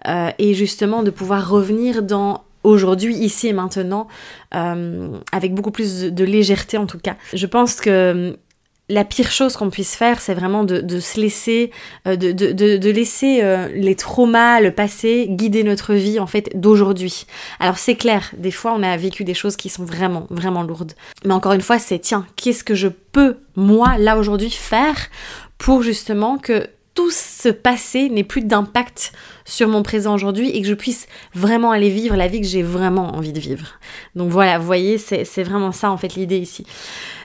euh, 0.07 0.29
et 0.37 0.53
justement 0.53 1.03
de 1.03 1.09
pouvoir 1.09 1.49
revenir 1.49 2.03
dans 2.03 2.43
aujourd'hui, 2.63 3.15
ici 3.15 3.47
et 3.47 3.53
maintenant, 3.53 4.07
avec 4.51 5.53
beaucoup 5.53 5.71
plus 5.71 6.03
de, 6.03 6.23
légèreté 6.25 6.77
en 6.77 6.85
tout 6.85 6.99
cas. 6.99 7.15
Je 7.33 7.45
pense 7.45 7.75
que 7.75 8.37
la 8.89 9.05
pire 9.05 9.31
chose 9.31 9.55
qu'on 9.55 9.69
puisse 9.69 9.95
faire, 9.95 10.19
c'est 10.19 10.33
vraiment 10.33 10.63
de, 10.63 10.99
se 10.99 11.19
laisser, 11.19 11.71
euh, 12.07 12.15
de, 12.15 12.89
laisser 12.89 13.39
euh, 13.43 13.69
les 13.73 13.95
traumas, 13.95 14.59
le 14.59 14.71
passé, 14.71 15.27
guider 15.29 15.63
notre 15.63 15.93
vie 15.93 16.19
en 16.19 16.27
fait 16.27 16.49
d'aujourd'hui. 16.55 17.25
Alors 17.59 17.77
c'est 17.77 17.95
clair, 17.95 18.31
des 18.37 18.51
fois 18.51 18.73
on 18.75 18.83
a 18.83 18.97
vécu 18.97 19.23
des 19.23 19.35
choses 19.35 19.55
qui 19.55 19.69
sont 19.69 19.85
vraiment, 19.85 20.25
vraiment 20.29 20.63
lourdes. 20.63 20.93
Mais 21.23 21.33
encore 21.33 21.53
une 21.53 21.61
fois, 21.61 21.79
c'est 21.79 21.99
tiens, 21.99 22.25
qu'est-ce 22.35 22.63
que 22.63 22.75
je 22.75 22.87
peux, 22.87 23.37
moi, 23.55 23.97
là 23.97 24.17
aujourd'hui, 24.17 24.49
faire 24.49 25.09
pour 25.57 25.83
justement 25.83 26.37
que 26.37 26.67
tout 26.93 27.11
ce 27.11 27.49
passé 27.49 28.09
n'ait 28.09 28.23
plus 28.23 28.41
d'impact 28.41 29.13
sur 29.45 29.67
mon 29.67 29.83
présent 29.83 30.13
aujourd'hui 30.13 30.49
et 30.49 30.61
que 30.61 30.67
je 30.67 30.73
puisse 30.73 31.07
vraiment 31.33 31.71
aller 31.71 31.89
vivre 31.89 32.15
la 32.15 32.27
vie 32.27 32.41
que 32.41 32.47
j'ai 32.47 32.63
vraiment 32.63 33.15
envie 33.15 33.33
de 33.33 33.39
vivre. 33.39 33.79
Donc 34.15 34.29
voilà, 34.29 34.59
vous 34.59 34.65
voyez, 34.65 34.97
c'est 34.97 35.43
vraiment 35.43 35.71
ça 35.71 35.91
en 35.91 35.97
fait 35.97 36.15
l'idée 36.15 36.37
ici. 36.37 36.65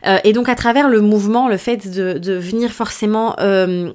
Euh, 0.06 0.18
et 0.24 0.32
donc 0.32 0.48
à 0.48 0.54
travers 0.54 0.88
le 0.88 1.00
mouvement, 1.00 1.48
le 1.48 1.56
fait 1.56 1.88
de, 1.88 2.34
venir 2.34 2.72
forcément 2.72 3.36
euh, 3.40 3.92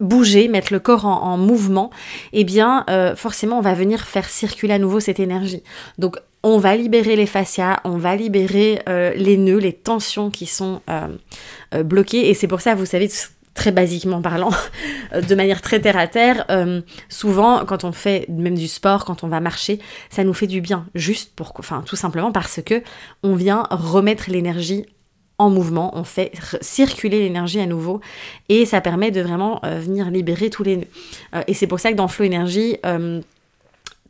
bouger, 0.00 0.48
mettre 0.48 0.72
le 0.72 0.78
corps 0.78 1.04
en, 1.06 1.36
mouvement, 1.36 1.90
eh 2.32 2.44
bien 2.44 2.84
euh, 2.88 3.16
forcément 3.16 3.58
on 3.58 3.62
va 3.62 3.74
venir 3.74 4.06
faire 4.06 4.28
circuler 4.28 4.74
à 4.74 4.78
nouveau 4.78 5.00
cette 5.00 5.20
énergie. 5.20 5.62
Donc 5.98 6.16
on 6.42 6.58
va 6.58 6.76
libérer 6.76 7.16
les 7.16 7.26
fascias, 7.26 7.80
on 7.84 7.96
va 7.96 8.14
libérer 8.14 8.80
les 8.86 9.36
nœuds, 9.36 9.58
les 9.58 9.72
tensions 9.72 10.30
qui 10.30 10.46
sont 10.46 10.80
bloquées. 11.72 12.30
Et 12.30 12.34
c'est 12.34 12.46
pour 12.46 12.60
ça, 12.60 12.76
vous 12.76 12.86
savez, 12.86 13.08
très 13.58 13.72
basiquement 13.72 14.22
parlant, 14.22 14.50
euh, 15.12 15.20
de 15.20 15.34
manière 15.34 15.60
très 15.60 15.80
terre 15.80 15.96
à 15.96 16.06
terre, 16.06 16.46
euh, 16.48 16.80
souvent 17.08 17.64
quand 17.66 17.82
on 17.82 17.92
fait 17.92 18.26
même 18.28 18.54
du 18.54 18.68
sport, 18.68 19.04
quand 19.04 19.24
on 19.24 19.28
va 19.28 19.40
marcher, 19.40 19.80
ça 20.10 20.22
nous 20.22 20.32
fait 20.32 20.46
du 20.46 20.60
bien, 20.60 20.86
juste 20.94 21.34
pour, 21.34 21.52
enfin 21.58 21.82
tout 21.84 21.96
simplement 21.96 22.30
parce 22.30 22.60
que 22.64 22.82
on 23.24 23.34
vient 23.34 23.64
remettre 23.70 24.30
l'énergie 24.30 24.86
en 25.38 25.50
mouvement, 25.50 25.96
on 25.96 26.04
fait 26.04 26.32
circuler 26.60 27.18
l'énergie 27.18 27.60
à 27.60 27.66
nouveau 27.66 28.00
et 28.48 28.64
ça 28.64 28.80
permet 28.80 29.10
de 29.10 29.20
vraiment 29.20 29.60
euh, 29.64 29.80
venir 29.80 30.10
libérer 30.10 30.50
tous 30.50 30.62
les 30.62 30.88
et 31.46 31.54
c'est 31.54 31.66
pour 31.66 31.80
ça 31.80 31.90
que 31.90 31.96
dans 31.96 32.08
Flow 32.08 32.24
Énergie, 32.24 32.76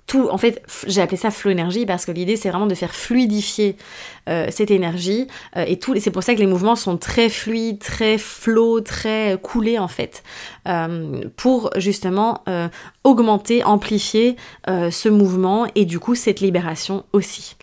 tout, 0.08 0.28
en 0.30 0.38
fait, 0.38 0.62
j'ai 0.86 1.02
appelé 1.02 1.18
ça 1.18 1.30
flow 1.30 1.50
énergie 1.50 1.84
parce 1.84 2.06
que 2.06 2.10
l'idée 2.10 2.36
c'est 2.36 2.48
vraiment 2.48 2.66
de 2.66 2.74
faire 2.74 2.94
fluidifier 2.94 3.76
euh, 4.28 4.46
cette 4.50 4.70
énergie 4.70 5.28
euh, 5.56 5.64
et 5.66 5.78
tout. 5.78 5.94
C'est 6.00 6.10
pour 6.10 6.22
ça 6.22 6.34
que 6.34 6.40
les 6.40 6.46
mouvements 6.46 6.76
sont 6.76 6.96
très 6.96 7.28
fluides, 7.28 7.78
très 7.78 8.16
flow, 8.16 8.80
très 8.80 9.38
coulés 9.40 9.78
en 9.78 9.86
fait, 9.86 10.22
euh, 10.66 11.20
pour 11.36 11.70
justement 11.76 12.42
augmenter, 13.04 13.62
amplifier 13.64 14.36
ce 14.66 15.08
mouvement 15.08 15.66
et 15.74 15.84
du 15.84 15.98
coup 15.98 16.14
cette 16.14 16.40
libération 16.40 17.04
aussi. 17.12 17.56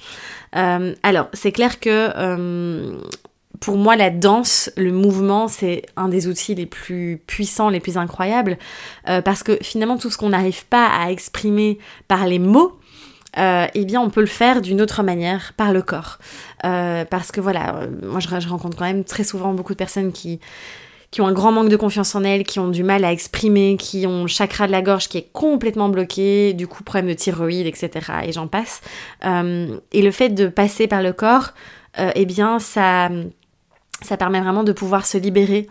alors 0.53 1.27
c'est 1.33 1.51
clair 1.51 1.79
que 1.79 2.99
pour 3.65 3.77
moi, 3.77 3.95
la 3.95 4.11
danse, 4.11 4.69
le 4.77 4.91
mouvement, 4.91 5.47
c'est 5.47 5.87
un 5.95 6.07
des 6.07 6.27
outils 6.27 6.53
les 6.53 6.67
plus 6.67 7.19
puissants, 7.25 7.69
les 7.69 7.79
plus 7.79 7.97
incroyables, 7.97 8.59
euh, 9.09 9.23
parce 9.23 9.41
que 9.41 9.57
finalement, 9.59 9.97
tout 9.97 10.11
ce 10.11 10.19
qu'on 10.19 10.29
n'arrive 10.29 10.67
pas 10.67 10.85
à 10.85 11.09
exprimer 11.09 11.79
par 12.07 12.27
les 12.27 12.37
mots, 12.37 12.77
euh, 13.39 13.65
eh 13.73 13.85
bien, 13.85 14.01
on 14.01 14.11
peut 14.11 14.21
le 14.21 14.27
faire 14.27 14.61
d'une 14.61 14.83
autre 14.83 15.01
manière, 15.01 15.53
par 15.57 15.73
le 15.73 15.81
corps. 15.81 16.19
Euh, 16.63 17.05
parce 17.05 17.31
que 17.31 17.41
voilà, 17.41 17.87
moi, 18.03 18.19
je, 18.19 18.47
rencontre 18.47 18.77
quand 18.77 18.85
même 18.85 19.03
très 19.03 19.23
souvent 19.23 19.51
beaucoup 19.53 19.73
de 19.73 19.79
personnes 19.79 20.11
qui 20.11 20.39
qui 21.09 21.21
ont 21.21 21.27
un 21.27 21.33
grand 21.33 21.51
manque 21.53 21.69
de 21.69 21.77
confiance 21.77 22.13
en 22.13 22.23
elles, 22.23 22.43
qui 22.43 22.59
ont 22.59 22.67
du 22.67 22.83
mal 22.83 23.05
à 23.05 23.11
exprimer, 23.11 23.77
qui 23.79 24.05
ont 24.05 24.23
le 24.23 24.27
chakra 24.27 24.67
de 24.67 24.71
la 24.71 24.81
gorge 24.81 25.07
qui 25.07 25.17
est 25.17 25.29
complètement 25.31 25.87
bloqué, 25.87 26.53
du 26.53 26.67
coup 26.67 26.83
problème 26.83 27.07
de 27.09 27.17
thyroïde, 27.17 27.65
etc. 27.67 27.89
Et 28.25 28.31
j'en 28.33 28.47
passe. 28.47 28.81
et 29.23 30.01
le 30.01 30.11
fait 30.11 30.29
de 30.29 30.47
passer 30.47 30.87
par 30.87 31.01
le 31.01 31.13
corps, 31.13 31.53
eh 31.97 32.25
bien 32.25 32.59
ça, 32.59 33.09
ça 34.05 34.17
permet 34.17 34.39
vraiment 34.39 34.63
de 34.63 34.71
pouvoir 34.71 35.05
se 35.05 35.17
libérer 35.17 35.67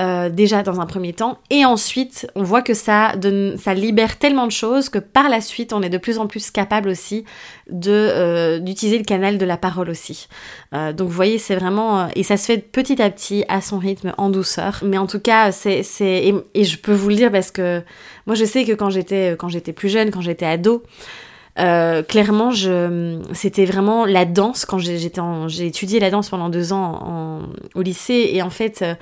euh, 0.00 0.28
déjà 0.28 0.62
dans 0.64 0.80
un 0.80 0.86
premier 0.86 1.12
temps. 1.12 1.38
Et 1.50 1.64
ensuite 1.64 2.26
on 2.34 2.42
voit 2.42 2.62
que 2.62 2.74
ça 2.74 3.14
donne, 3.16 3.56
ça 3.56 3.74
libère 3.74 4.18
tellement 4.18 4.46
de 4.46 4.52
choses 4.52 4.88
que 4.88 4.98
par 4.98 5.28
la 5.28 5.40
suite 5.40 5.72
on 5.72 5.82
est 5.82 5.88
de 5.88 5.98
plus 5.98 6.18
en 6.18 6.26
plus 6.26 6.50
capable 6.50 6.88
aussi 6.88 7.24
euh, 7.72 8.58
d'utiliser 8.58 8.98
le 8.98 9.04
canal 9.04 9.38
de 9.38 9.46
la 9.46 9.56
parole 9.56 9.88
aussi. 9.90 10.26
Euh, 10.74 10.92
donc 10.92 11.08
vous 11.08 11.14
voyez 11.14 11.38
c'est 11.38 11.54
vraiment 11.54 12.08
et 12.16 12.24
ça 12.24 12.36
se 12.36 12.46
fait 12.46 12.58
petit 12.58 13.00
à 13.00 13.08
petit 13.10 13.44
à 13.48 13.60
son 13.60 13.78
rythme 13.78 14.14
en 14.18 14.30
douceur. 14.30 14.80
Mais 14.82 14.98
en 14.98 15.06
tout 15.06 15.20
cas 15.20 15.52
c'est 15.52 15.84
et, 16.00 16.34
et, 16.54 16.64
je 16.64 16.78
peux 16.78 16.94
vous 16.94 17.10
le 17.10 17.16
dire 17.16 17.30
parce 17.30 17.52
que 17.52 17.82
moi 18.26 18.34
je 18.34 18.44
sais 18.44 18.64
que 18.64 18.72
quand 18.72 18.90
j'étais 18.90 19.72
plus 19.72 19.88
jeune 19.88 20.10
quand 20.10 20.22
j'étais 20.22 20.46
ado 20.46 20.82
euh, 21.58 22.02
clairement, 22.02 22.50
je, 22.50 23.20
c'était 23.32 23.64
vraiment 23.64 24.06
la 24.06 24.24
danse 24.24 24.64
quand 24.64 24.78
j'étais 24.78 25.20
j'ai 25.46 25.66
étudié 25.66 26.00
la 26.00 26.10
danse 26.10 26.30
pendant 26.30 26.48
deux 26.48 26.72
ans 26.72 27.42
au 27.74 27.82
lycée. 27.82 28.30
Et 28.32 28.42
en 28.42 28.50
fait, 28.50 28.82
euh, 28.82 28.94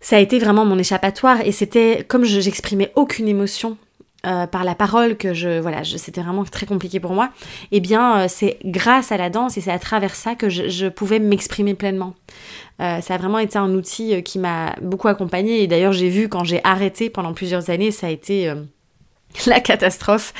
ça 0.00 0.16
a 0.16 0.18
été 0.18 0.38
vraiment 0.38 0.64
mon 0.64 0.78
échappatoire. 0.78 1.40
Et 1.44 1.52
c'était 1.52 2.04
comme 2.06 2.24
je, 2.24 2.40
j'exprimais 2.40 2.92
aucune 2.96 3.28
émotion. 3.28 3.76
Euh, 4.24 4.46
par 4.46 4.62
la 4.62 4.76
parole 4.76 5.16
que 5.16 5.34
je 5.34 5.58
voilà 5.58 5.82
c'était 5.82 6.20
vraiment 6.20 6.44
très 6.44 6.64
compliqué 6.64 7.00
pour 7.00 7.10
moi 7.10 7.30
et 7.72 7.78
eh 7.78 7.80
bien 7.80 8.28
c'est 8.28 8.56
grâce 8.64 9.10
à 9.10 9.16
la 9.16 9.30
danse 9.30 9.58
et 9.58 9.60
c'est 9.60 9.72
à 9.72 9.80
travers 9.80 10.14
ça 10.14 10.36
que 10.36 10.48
je, 10.48 10.68
je 10.68 10.86
pouvais 10.86 11.18
m'exprimer 11.18 11.74
pleinement. 11.74 12.14
Ça 12.78 13.14
a 13.14 13.18
vraiment 13.18 13.40
été 13.40 13.58
un 13.58 13.74
outil 13.74 14.22
qui 14.22 14.38
m'a 14.38 14.76
beaucoup 14.80 15.08
accompagnée. 15.08 15.64
Et 15.64 15.66
d'ailleurs 15.66 15.92
j'ai 15.92 16.08
vu 16.08 16.28
quand 16.28 16.44
j'ai 16.44 16.60
arrêté 16.62 17.10
pendant 17.10 17.34
plusieurs 17.34 17.68
années 17.68 17.90
ça 17.90 18.06
a 18.06 18.10
été 18.10 18.54
la 19.46 19.60
catastrophe, 19.60 20.32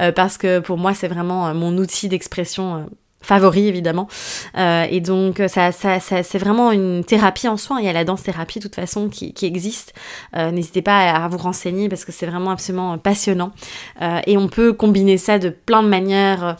euh, 0.00 0.12
parce 0.12 0.38
que 0.38 0.58
pour 0.58 0.78
moi 0.78 0.94
c'est 0.94 1.08
vraiment 1.08 1.48
euh, 1.48 1.54
mon 1.54 1.76
outil 1.78 2.08
d'expression 2.08 2.76
euh, 2.76 2.78
favori 3.22 3.68
évidemment. 3.68 4.08
et 4.56 5.00
donc 5.02 5.42
ça, 5.48 5.72
ça, 5.72 6.00
ça 6.00 6.22
c'est 6.22 6.38
vraiment 6.38 6.72
une 6.72 7.04
thérapie 7.04 7.48
en 7.48 7.58
soi. 7.58 7.76
Il 7.80 7.84
y 7.84 7.88
a 7.88 7.92
la 7.92 8.04
danse 8.04 8.22
thérapie 8.22 8.60
de 8.60 8.64
toute 8.64 8.76
façon 8.76 9.10
qui, 9.10 9.34
qui 9.34 9.44
existe. 9.44 9.92
N'hésitez 10.34 10.80
pas 10.80 11.10
à, 11.10 11.28
vous 11.28 11.36
renseigner 11.36 11.90
parce 11.90 12.06
que 12.06 12.12
c'est 12.12 12.24
vraiment 12.24 12.50
absolument 12.50 12.96
passionnant. 12.96 13.52
et 14.26 14.38
on 14.38 14.48
peut 14.48 14.72
combiner 14.72 15.18
ça 15.18 15.38
de 15.38 15.50
plein 15.50 15.82
de 15.82 15.88
manières. 15.88 16.56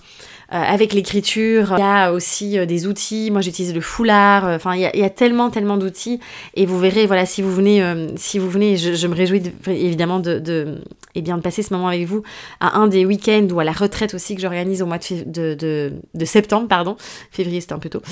Euh, 0.52 0.56
avec 0.56 0.94
l'écriture. 0.94 1.74
Il 1.76 1.80
y 1.80 1.82
a 1.82 2.12
aussi 2.12 2.58
euh, 2.58 2.66
des 2.66 2.88
outils. 2.88 3.30
Moi, 3.30 3.40
j'utilise 3.40 3.72
le 3.72 3.80
foulard. 3.80 4.44
Euh, 4.44 4.56
enfin, 4.56 4.74
il, 4.74 4.80
y 4.80 5.04
a, 5.04 5.10
tellement, 5.10 5.48
tellement 5.48 5.76
d'outils. 5.76 6.18
Et 6.54 6.66
vous 6.66 6.76
verrez, 6.76 7.06
voilà, 7.06 7.24
si 7.24 7.40
vous 7.40 7.52
venez, 7.52 7.80
si 8.16 8.40
vous 8.40 8.50
venez, 8.50 8.76
je, 8.76 9.06
me 9.06 9.14
réjouis 9.14 9.42
évidemment 9.68 10.18
de, 10.18 10.40
de, 10.40 10.80
eh 11.14 11.22
bien, 11.22 11.36
de 11.36 11.42
passer 11.42 11.62
ce 11.62 11.72
moment 11.72 11.86
avec 11.86 12.04
vous 12.04 12.24
à 12.58 12.78
un 12.78 12.88
des 12.88 13.04
week-ends 13.04 13.46
ou 13.52 13.60
à 13.60 13.64
la 13.64 13.70
retraite 13.70 14.12
aussi 14.14 14.34
que 14.34 14.40
j'organise 14.40 14.82
au 14.82 14.86
mois 14.86 14.98
de, 14.98 15.54
de, 15.54 16.24
septembre, 16.24 16.66
pardon. 16.66 16.96
Février, 17.30 17.60
c'était 17.60 17.74
un 17.74 17.78
peu 17.78 17.88
tôt. 17.88 18.02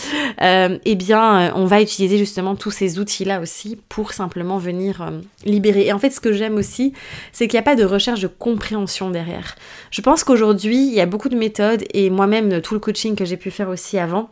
eh 0.40 0.94
bien, 0.94 1.52
on 1.56 1.64
va 1.64 1.82
utiliser 1.82 2.18
justement 2.18 2.54
tous 2.54 2.70
ces 2.70 3.00
outils-là 3.00 3.40
aussi 3.40 3.78
pour 3.88 4.12
simplement 4.12 4.58
venir 4.58 5.10
libérer. 5.44 5.86
Et 5.86 5.92
en 5.92 5.98
fait, 5.98 6.10
ce 6.10 6.20
que 6.20 6.32
j'aime 6.32 6.54
aussi, 6.54 6.92
c'est 7.32 7.48
qu'il 7.48 7.56
n'y 7.56 7.62
a 7.62 7.64
pas 7.64 7.76
de 7.76 7.84
recherche 7.84 8.20
de 8.20 8.28
compréhension 8.28 9.10
derrière. 9.10 9.56
Je 9.90 10.02
pense 10.02 10.22
qu'aujourd'hui, 10.22 10.86
il 10.86 10.94
y 10.94 11.00
a 11.00 11.06
beaucoup 11.06 11.28
de 11.28 11.36
méthodes 11.36 11.82
et 11.94 12.10
moi 12.10 12.27
même 12.28 12.60
tout 12.60 12.74
le 12.74 12.80
coaching 12.80 13.16
que 13.16 13.24
j'ai 13.24 13.36
pu 13.36 13.50
faire 13.50 13.68
aussi 13.68 13.98
avant, 13.98 14.30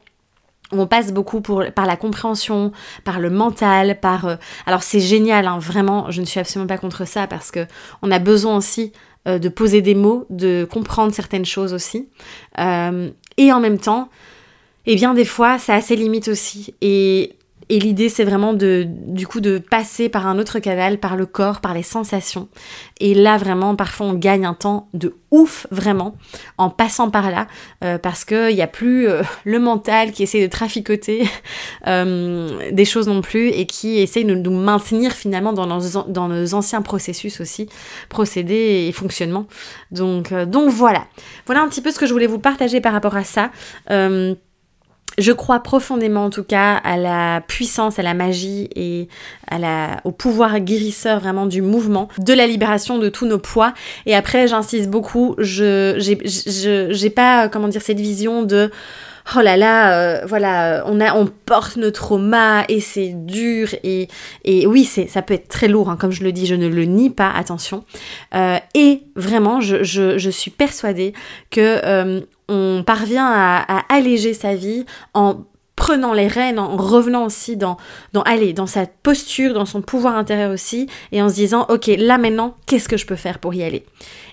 on 0.72 0.86
passe 0.86 1.12
beaucoup 1.12 1.40
pour, 1.40 1.64
par 1.74 1.86
la 1.86 1.96
compréhension, 1.96 2.72
par 3.04 3.20
le 3.20 3.30
mental, 3.30 3.98
par... 4.00 4.26
Euh, 4.26 4.36
alors 4.66 4.82
c'est 4.82 5.00
génial, 5.00 5.46
hein, 5.46 5.58
vraiment, 5.58 6.10
je 6.10 6.20
ne 6.20 6.26
suis 6.26 6.40
absolument 6.40 6.66
pas 6.66 6.78
contre 6.78 7.06
ça 7.06 7.26
parce 7.26 7.50
que 7.50 7.66
on 8.02 8.10
a 8.10 8.18
besoin 8.18 8.56
aussi 8.56 8.92
euh, 9.28 9.38
de 9.38 9.48
poser 9.48 9.82
des 9.82 9.94
mots, 9.94 10.26
de 10.30 10.66
comprendre 10.70 11.12
certaines 11.12 11.44
choses 11.44 11.72
aussi. 11.72 12.08
Euh, 12.58 13.10
et 13.36 13.52
en 13.52 13.60
même 13.60 13.78
temps, 13.78 14.08
eh 14.86 14.94
bien 14.96 15.14
des 15.14 15.24
fois, 15.24 15.58
ça 15.58 15.74
a 15.74 15.80
ses 15.80 15.96
limites 15.96 16.28
aussi. 16.28 16.74
Et 16.80 17.35
et 17.68 17.80
l'idée, 17.80 18.08
c'est 18.08 18.22
vraiment 18.22 18.52
de, 18.52 18.86
du 18.86 19.26
coup, 19.26 19.40
de 19.40 19.58
passer 19.58 20.08
par 20.08 20.28
un 20.28 20.38
autre 20.38 20.60
canal, 20.60 20.98
par 20.98 21.16
le 21.16 21.26
corps, 21.26 21.60
par 21.60 21.74
les 21.74 21.82
sensations. 21.82 22.48
Et 23.00 23.12
là, 23.12 23.38
vraiment, 23.38 23.74
parfois, 23.74 24.06
on 24.06 24.14
gagne 24.14 24.46
un 24.46 24.54
temps 24.54 24.88
de 24.94 25.16
ouf, 25.32 25.66
vraiment, 25.72 26.14
en 26.58 26.70
passant 26.70 27.10
par 27.10 27.28
là, 27.28 27.48
euh, 27.82 27.98
parce 27.98 28.24
qu'il 28.24 28.54
n'y 28.54 28.62
a 28.62 28.68
plus 28.68 29.08
euh, 29.08 29.22
le 29.44 29.58
mental 29.58 30.12
qui 30.12 30.22
essaie 30.22 30.40
de 30.40 30.50
traficoter 30.50 31.26
euh, 31.88 32.70
des 32.70 32.84
choses 32.84 33.08
non 33.08 33.20
plus 33.20 33.48
et 33.48 33.66
qui 33.66 33.98
essaie 33.98 34.22
de 34.22 34.36
nous 34.36 34.56
maintenir 34.56 35.10
finalement 35.10 35.52
dans 35.52 35.66
nos, 35.66 36.04
dans 36.06 36.28
nos 36.28 36.54
anciens 36.54 36.82
processus 36.82 37.40
aussi, 37.40 37.68
procédés 38.08 38.86
et 38.88 38.92
fonctionnements. 38.92 39.48
Donc, 39.90 40.32
donc 40.32 40.70
voilà. 40.70 41.06
Voilà 41.46 41.62
un 41.62 41.68
petit 41.68 41.82
peu 41.82 41.90
ce 41.90 41.98
que 41.98 42.06
je 42.06 42.12
voulais 42.12 42.28
vous 42.28 42.38
partager 42.38 42.80
par 42.80 42.92
rapport 42.92 43.16
à 43.16 43.24
ça. 43.24 43.50
Je 45.18 45.32
crois 45.32 45.60
profondément 45.60 46.24
en 46.24 46.30
tout 46.30 46.44
cas 46.44 46.74
à 46.76 46.96
la 46.96 47.40
puissance, 47.46 47.98
à 47.98 48.02
la 48.02 48.14
magie 48.14 48.68
et 48.74 49.08
à 49.48 49.58
la, 49.58 50.00
au 50.04 50.12
pouvoir 50.12 50.60
guérisseur 50.60 51.20
vraiment 51.20 51.46
du 51.46 51.62
mouvement, 51.62 52.08
de 52.18 52.32
la 52.32 52.46
libération 52.46 52.98
de 52.98 53.08
tous 53.08 53.26
nos 53.26 53.38
poids. 53.38 53.72
Et 54.06 54.14
après, 54.14 54.48
j'insiste 54.48 54.90
beaucoup, 54.90 55.34
je 55.38 55.96
j'ai 56.90 57.10
pas 57.10 57.48
comment 57.48 57.68
dire 57.68 57.82
cette 57.82 58.00
vision 58.00 58.42
de 58.42 58.70
oh 59.34 59.40
là 59.40 59.56
là, 59.56 59.98
euh, 59.98 60.26
voilà, 60.26 60.84
on 60.86 61.00
a, 61.00 61.14
on 61.14 61.26
porte 61.26 61.76
nos 61.76 61.90
traumas 61.90 62.64
et 62.68 62.80
c'est 62.80 63.12
dur 63.12 63.68
et, 63.82 64.08
et 64.44 64.66
oui, 64.66 64.84
c'est, 64.84 65.08
ça 65.08 65.22
peut 65.22 65.34
être 65.34 65.48
très 65.48 65.68
lourd, 65.68 65.90
hein, 65.90 65.96
comme 65.96 66.12
je 66.12 66.22
le 66.22 66.32
dis, 66.32 66.46
je 66.46 66.54
ne 66.54 66.68
le 66.68 66.84
nie 66.84 67.10
pas, 67.10 67.30
attention. 67.30 67.84
Euh, 68.34 68.58
et 68.74 69.02
vraiment, 69.16 69.60
je, 69.60 69.82
je, 69.82 70.30
suis 70.30 70.50
persuadée 70.50 71.12
que 71.50 71.80
euh, 71.84 72.20
on 72.48 72.82
parvient 72.86 73.26
à, 73.26 73.84
alléger 73.88 74.34
sa 74.34 74.54
vie 74.54 74.84
en 75.14 75.44
prenant 75.74 76.14
les 76.14 76.26
rênes, 76.26 76.58
en 76.58 76.76
revenant 76.76 77.26
aussi 77.26 77.56
dans, 77.56 77.76
dans, 78.14 78.22
allez, 78.22 78.54
dans 78.54 78.66
sa 78.66 78.86
posture, 78.86 79.52
dans 79.52 79.66
son 79.66 79.82
pouvoir 79.82 80.16
intérieur 80.16 80.50
aussi, 80.50 80.88
et 81.12 81.20
en 81.20 81.28
se 81.28 81.34
disant, 81.34 81.66
ok, 81.68 81.88
là 81.98 82.16
maintenant, 82.16 82.56
qu'est-ce 82.66 82.88
que 82.88 82.96
je 82.96 83.04
peux 83.04 83.16
faire 83.16 83.38
pour 83.38 83.52
y 83.52 83.62
aller? 83.62 83.84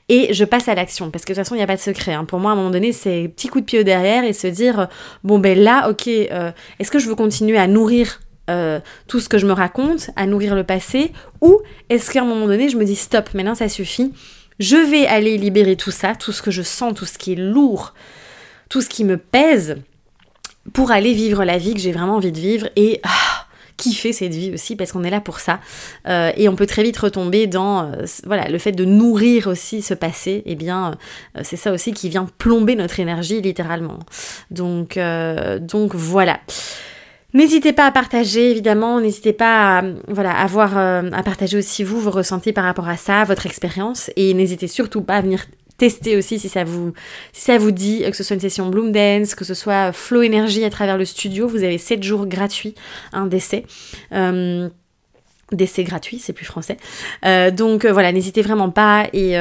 Et 0.08 0.34
je 0.34 0.46
passe 0.46 0.70
à 0.70 0.76
l'action, 0.76 1.12
parce 1.12 1.26
que 1.26 1.34
de 1.34 1.36
toute 1.36 1.44
façon, 1.44 1.56
il 1.56 1.58
n'y 1.58 1.64
a 1.64 1.68
pas 1.68 1.76
de 1.76 1.82
secret. 1.82 2.14
Hein. 2.14 2.24
Pour 2.24 2.40
moi, 2.40 2.52
à 2.52 2.54
un 2.54 2.58
moment 2.58 2.70
donné, 2.70 2.94
c'est 2.94 3.30
petit 3.36 3.50
coup 3.50 3.60
de 3.60 3.66
pied 3.66 3.84
derrière 3.84 4.24
et 4.24 4.34
se 4.34 4.48
dire, 4.48 4.88
bon 5.24 5.40
ben 5.40 5.58
là, 5.58 5.90
ok, 5.90 6.08
euh, 6.08 6.52
est-ce 6.80 6.92
que 6.92 7.00
je 7.00 7.10
veux 7.10 7.16
continuer 7.16 7.58
à 7.58 7.68
nourrir 7.68 8.22
euh, 8.50 8.80
tout 9.08 9.22
ce 9.22 9.30
que 9.30 9.38
je 9.38 9.46
me 9.46 9.54
raconte, 9.54 10.10
à 10.18 10.26
nourrir 10.26 10.56
le 10.56 10.64
passé, 10.64 11.14
ou 11.42 11.62
est-ce 11.90 12.12
qu'à 12.12 12.22
un 12.22 12.26
moment 12.26 12.46
donné, 12.46 12.68
je 12.68 12.78
me 12.78 12.84
dis, 12.84 12.96
stop, 12.96 13.34
maintenant 13.34 13.56
ça 13.56 13.70
suffit, 13.70 14.12
je 14.64 14.78
vais 14.78 15.06
aller 15.06 15.38
libérer 15.38 15.76
tout 15.76 15.92
ça, 15.92 16.16
tout 16.16 16.32
ce 16.32 16.42
que 16.42 16.52
je 16.52 16.62
sens, 16.62 16.94
tout 16.96 17.06
ce 17.06 17.18
qui 17.18 17.34
est 17.34 17.38
lourd, 17.38 17.94
tout 18.70 18.82
ce 18.82 18.90
qui 18.90 19.04
me 19.04 19.18
pèse, 19.18 19.78
pour 20.72 20.92
aller 20.92 21.14
vivre 21.14 21.44
la 21.44 21.58
vie 21.58 21.74
que 21.74 21.82
j'ai 21.82 21.92
vraiment 21.92 22.16
envie 22.16 22.32
de 22.32 22.40
vivre 22.40 22.70
et 22.78 23.02
ah, 23.04 23.46
kiffer 23.76 24.14
cette 24.14 24.34
vie 24.34 24.54
aussi 24.54 24.78
parce 24.78 24.94
qu'on 24.94 25.04
est 25.04 25.10
là 25.10 25.20
pour 25.20 25.42
ça. 25.42 25.60
Euh, 26.08 26.32
et 26.38 26.48
on 26.48 26.56
peut 26.56 26.66
très 26.66 26.84
vite 26.84 26.98
retomber 26.98 27.48
dans 27.48 27.92
euh, 27.92 28.06
voilà 28.26 28.48
le 28.48 28.58
fait 28.58 28.72
de 28.72 28.86
nourrir 28.86 29.48
aussi 29.48 29.82
ce 29.82 29.94
passé 29.94 30.32
et 30.46 30.54
eh 30.54 30.56
bien 30.56 30.98
euh, 31.36 31.42
c'est 31.44 31.58
ça 31.58 31.74
aussi 31.74 31.92
qui 31.92 32.08
vient 32.08 32.28
plomber 32.38 32.76
notre 32.76 33.02
énergie 33.02 33.42
littéralement. 33.42 34.00
Donc 34.52 34.98
donc 35.60 35.96
voilà 35.96 36.40
N'hésitez 37.34 37.74
pas 37.74 37.88
à 37.88 37.92
partager, 37.92 38.52
évidemment, 38.52 39.02
n'hésitez 39.02 39.34
pas 39.34 39.80
à, 39.80 39.84
voilà, 40.08 40.32
à, 40.32 40.46
voir, 40.46 40.78
à 40.78 41.24
partager 41.24 41.58
aussi 41.58 41.84
vous, 41.84 42.00
vos 42.00 42.12
ressentis 42.12 42.54
par 42.54 42.64
rapport 42.64 42.88
à 42.88 42.96
ça, 42.96 43.24
votre 43.24 43.48
expérience, 43.48 44.12
et 44.16 44.34
n'hésitez 44.34 44.68
surtout 44.68 45.02
pas 45.02 45.16
à 45.16 45.22
venir 45.22 45.46
tester 45.78 46.16
aussi 46.16 46.40
si 46.40 46.50
ça 46.50 46.64
vous, 46.64 46.94
si 47.32 47.42
ça 47.42 47.58
vous 47.58 47.72
dit, 47.72 48.04
que 48.10 48.16
ce 48.16 48.24
soit 48.24 48.36
une 48.36 48.42
session 48.42 48.70
Bloom 48.70 48.92
Dance, 48.92 49.36
que 49.36 49.46
ce 49.46 49.54
soit 49.54 49.92
Flow 49.92 50.24
Energy 50.24 50.64
à 50.64 50.70
travers 50.70 50.98
le 50.98 51.06
studio. 51.06 51.48
Vous 51.48 51.64
avez 51.64 51.78
7 51.78 52.04
jours 52.04 52.26
gratuits, 52.26 52.76
un. 53.12 53.30
Euh, 54.14 54.70
d'essai 55.52 55.84
gratuit, 55.84 56.20
c'est 56.20 56.34
plus 56.34 56.46
français. 56.46 56.78
Euh, 57.26 57.52
donc 57.52 57.86
euh, 57.86 57.92
voilà, 57.92 58.12
n'hésitez 58.12 58.42
vraiment 58.42 58.70
pas 58.70 59.08
et 59.14 59.38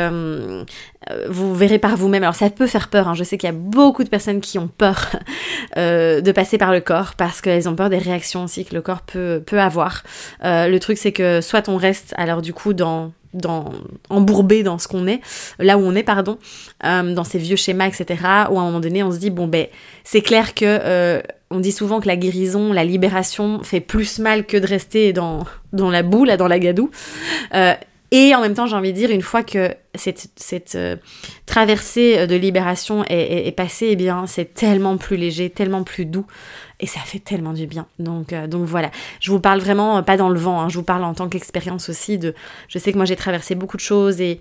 vous 1.28 1.54
verrez 1.54 1.78
par 1.78 1.96
vous-même. 1.96 2.22
Alors 2.22 2.34
ça 2.34 2.48
peut 2.48 2.66
faire 2.66 2.88
peur, 2.88 3.08
hein. 3.08 3.14
je 3.14 3.24
sais 3.24 3.36
qu'il 3.36 3.48
y 3.48 3.52
a 3.52 3.56
beaucoup 3.56 4.04
de 4.04 4.08
personnes 4.08 4.40
qui 4.40 4.58
ont 4.58 4.68
peur 4.68 5.16
de 5.76 6.32
passer 6.32 6.58
par 6.58 6.72
le 6.72 6.80
corps 6.80 7.14
parce 7.16 7.40
qu'elles 7.40 7.68
ont 7.68 7.74
peur 7.74 7.90
des 7.90 7.98
réactions 7.98 8.44
aussi 8.44 8.64
que 8.64 8.74
le 8.74 8.82
corps 8.82 9.02
peut, 9.02 9.42
peut 9.44 9.60
avoir. 9.60 10.04
le 10.42 10.78
truc 10.78 10.98
c'est 10.98 11.12
que 11.12 11.40
soit 11.40 11.68
on 11.68 11.76
reste 11.76 12.14
alors 12.16 12.40
du 12.40 12.52
coup 12.52 12.72
dans 12.72 13.12
dans, 13.34 13.72
embourbé 14.10 14.62
dans 14.62 14.78
ce 14.78 14.88
qu'on 14.88 15.06
est, 15.06 15.20
là 15.58 15.78
où 15.78 15.80
on 15.80 15.94
est, 15.94 16.02
pardon, 16.02 16.38
euh, 16.84 17.14
dans 17.14 17.24
ces 17.24 17.38
vieux 17.38 17.56
schémas, 17.56 17.88
etc. 17.88 18.20
Où 18.50 18.58
à 18.58 18.62
un 18.62 18.66
moment 18.66 18.80
donné, 18.80 19.02
on 19.02 19.10
se 19.10 19.18
dit, 19.18 19.30
bon, 19.30 19.46
ben, 19.46 19.66
c'est 20.04 20.22
clair 20.22 20.54
que 20.54 20.64
euh, 20.66 21.20
on 21.50 21.60
dit 21.60 21.72
souvent 21.72 22.00
que 22.00 22.08
la 22.08 22.16
guérison, 22.16 22.72
la 22.72 22.84
libération 22.84 23.62
fait 23.62 23.80
plus 23.80 24.18
mal 24.18 24.46
que 24.46 24.56
de 24.56 24.66
rester 24.66 25.12
dans, 25.12 25.44
dans 25.72 25.90
la 25.90 26.02
boue, 26.02 26.24
là, 26.24 26.36
dans 26.36 26.48
la 26.48 26.58
gadoue. 26.58 26.90
Euh, 27.54 27.74
et 28.10 28.34
en 28.34 28.42
même 28.42 28.52
temps, 28.52 28.66
j'ai 28.66 28.76
envie 28.76 28.92
de 28.92 28.96
dire, 28.96 29.10
une 29.10 29.22
fois 29.22 29.42
que 29.42 29.74
cette, 29.94 30.28
cette 30.36 30.76
traversée 31.46 32.26
de 32.26 32.34
libération 32.34 33.04
est, 33.08 33.46
est 33.46 33.52
passée, 33.52 33.88
eh 33.92 33.96
bien, 33.96 34.26
c'est 34.26 34.52
tellement 34.52 34.98
plus 34.98 35.16
léger, 35.16 35.48
tellement 35.48 35.82
plus 35.82 36.04
doux 36.04 36.26
et 36.82 36.86
ça 36.86 37.00
fait 37.00 37.20
tellement 37.20 37.54
du 37.54 37.66
bien. 37.66 37.86
Donc, 37.98 38.32
euh, 38.32 38.46
donc 38.46 38.64
voilà, 38.64 38.90
je 39.20 39.30
vous 39.30 39.40
parle 39.40 39.60
vraiment 39.60 39.98
euh, 39.98 40.02
pas 40.02 40.18
dans 40.18 40.28
le 40.28 40.38
vent, 40.38 40.60
hein. 40.60 40.68
je 40.68 40.76
vous 40.76 40.84
parle 40.84 41.04
en 41.04 41.14
tant 41.14 41.28
qu'expérience 41.28 41.88
aussi 41.88 42.18
de. 42.18 42.34
Je 42.68 42.78
sais 42.78 42.92
que 42.92 42.98
moi 42.98 43.06
j'ai 43.06 43.16
traversé 43.16 43.54
beaucoup 43.54 43.76
de 43.76 43.82
choses 43.82 44.20
et, 44.20 44.40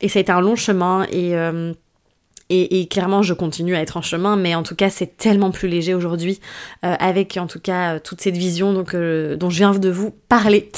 et 0.00 0.08
ça 0.08 0.20
a 0.20 0.22
été 0.22 0.32
un 0.32 0.40
long 0.40 0.56
chemin 0.56 1.06
et. 1.12 1.34
Euh, 2.52 2.66
et, 2.70 2.86
clairement, 2.86 3.22
je 3.22 3.34
continue 3.34 3.74
à 3.74 3.80
être 3.80 3.96
en 3.96 4.02
chemin, 4.02 4.36
mais 4.36 4.54
en 4.54 4.62
tout 4.62 4.74
cas, 4.74 4.90
c'est 4.90 5.16
tellement 5.16 5.50
plus 5.50 5.68
léger 5.68 5.94
aujourd'hui, 5.94 6.40
euh, 6.84 6.94
avec 6.98 7.36
en 7.36 7.46
tout 7.46 7.60
cas 7.60 7.98
toute 7.98 8.20
cette 8.20 8.36
vision 8.36 8.84
euh, 8.94 9.36
dont 9.36 9.50
je 9.50 9.56
viens 9.56 9.72
de 9.72 9.90
vous 9.90 10.12
parler. 10.28 10.70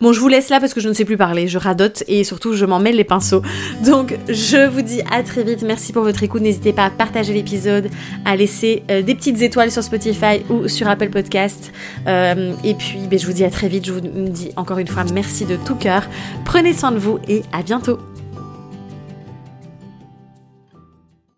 Bon, 0.00 0.12
je 0.12 0.20
vous 0.20 0.28
laisse 0.28 0.48
là 0.48 0.60
parce 0.60 0.74
que 0.74 0.80
je 0.80 0.88
ne 0.88 0.94
sais 0.94 1.04
plus 1.04 1.16
parler, 1.16 1.48
je 1.48 1.58
radote 1.58 2.02
et 2.08 2.24
surtout 2.24 2.54
je 2.54 2.64
m'en 2.64 2.80
mêle 2.80 2.96
les 2.96 3.04
pinceaux. 3.04 3.42
Donc, 3.84 4.16
je 4.28 4.68
vous 4.68 4.82
dis 4.82 5.02
à 5.10 5.22
très 5.22 5.44
vite, 5.44 5.62
merci 5.62 5.92
pour 5.92 6.02
votre 6.02 6.22
écoute, 6.22 6.42
n'hésitez 6.42 6.72
pas 6.72 6.86
à 6.86 6.90
partager 6.90 7.32
l'épisode, 7.32 7.88
à 8.24 8.36
laisser 8.36 8.82
euh, 8.90 9.02
des 9.02 9.14
petites 9.14 9.42
étoiles 9.42 9.70
sur 9.70 9.82
Spotify 9.82 10.42
ou 10.48 10.68
sur 10.68 10.88
Apple 10.88 11.10
Podcast. 11.10 11.72
et 12.06 12.74
puis, 12.74 13.00
ben, 13.10 13.18
je 13.18 13.26
vous 13.26 13.32
dis 13.32 13.44
à 13.44 13.50
très 13.50 13.68
vite, 13.68 13.86
je 13.86 13.92
vous 13.92 14.00
dis 14.00 14.50
encore 14.56 14.78
une 14.78 14.88
fois 14.88 15.04
merci 15.12 15.44
de 15.44 15.56
tout 15.56 15.74
cœur, 15.74 16.04
prenez 16.44 16.72
soin 16.72 16.92
de 16.92 16.98
vous 16.98 17.18
et 17.28 17.42
à 17.52 17.62
bientôt. 17.62 17.98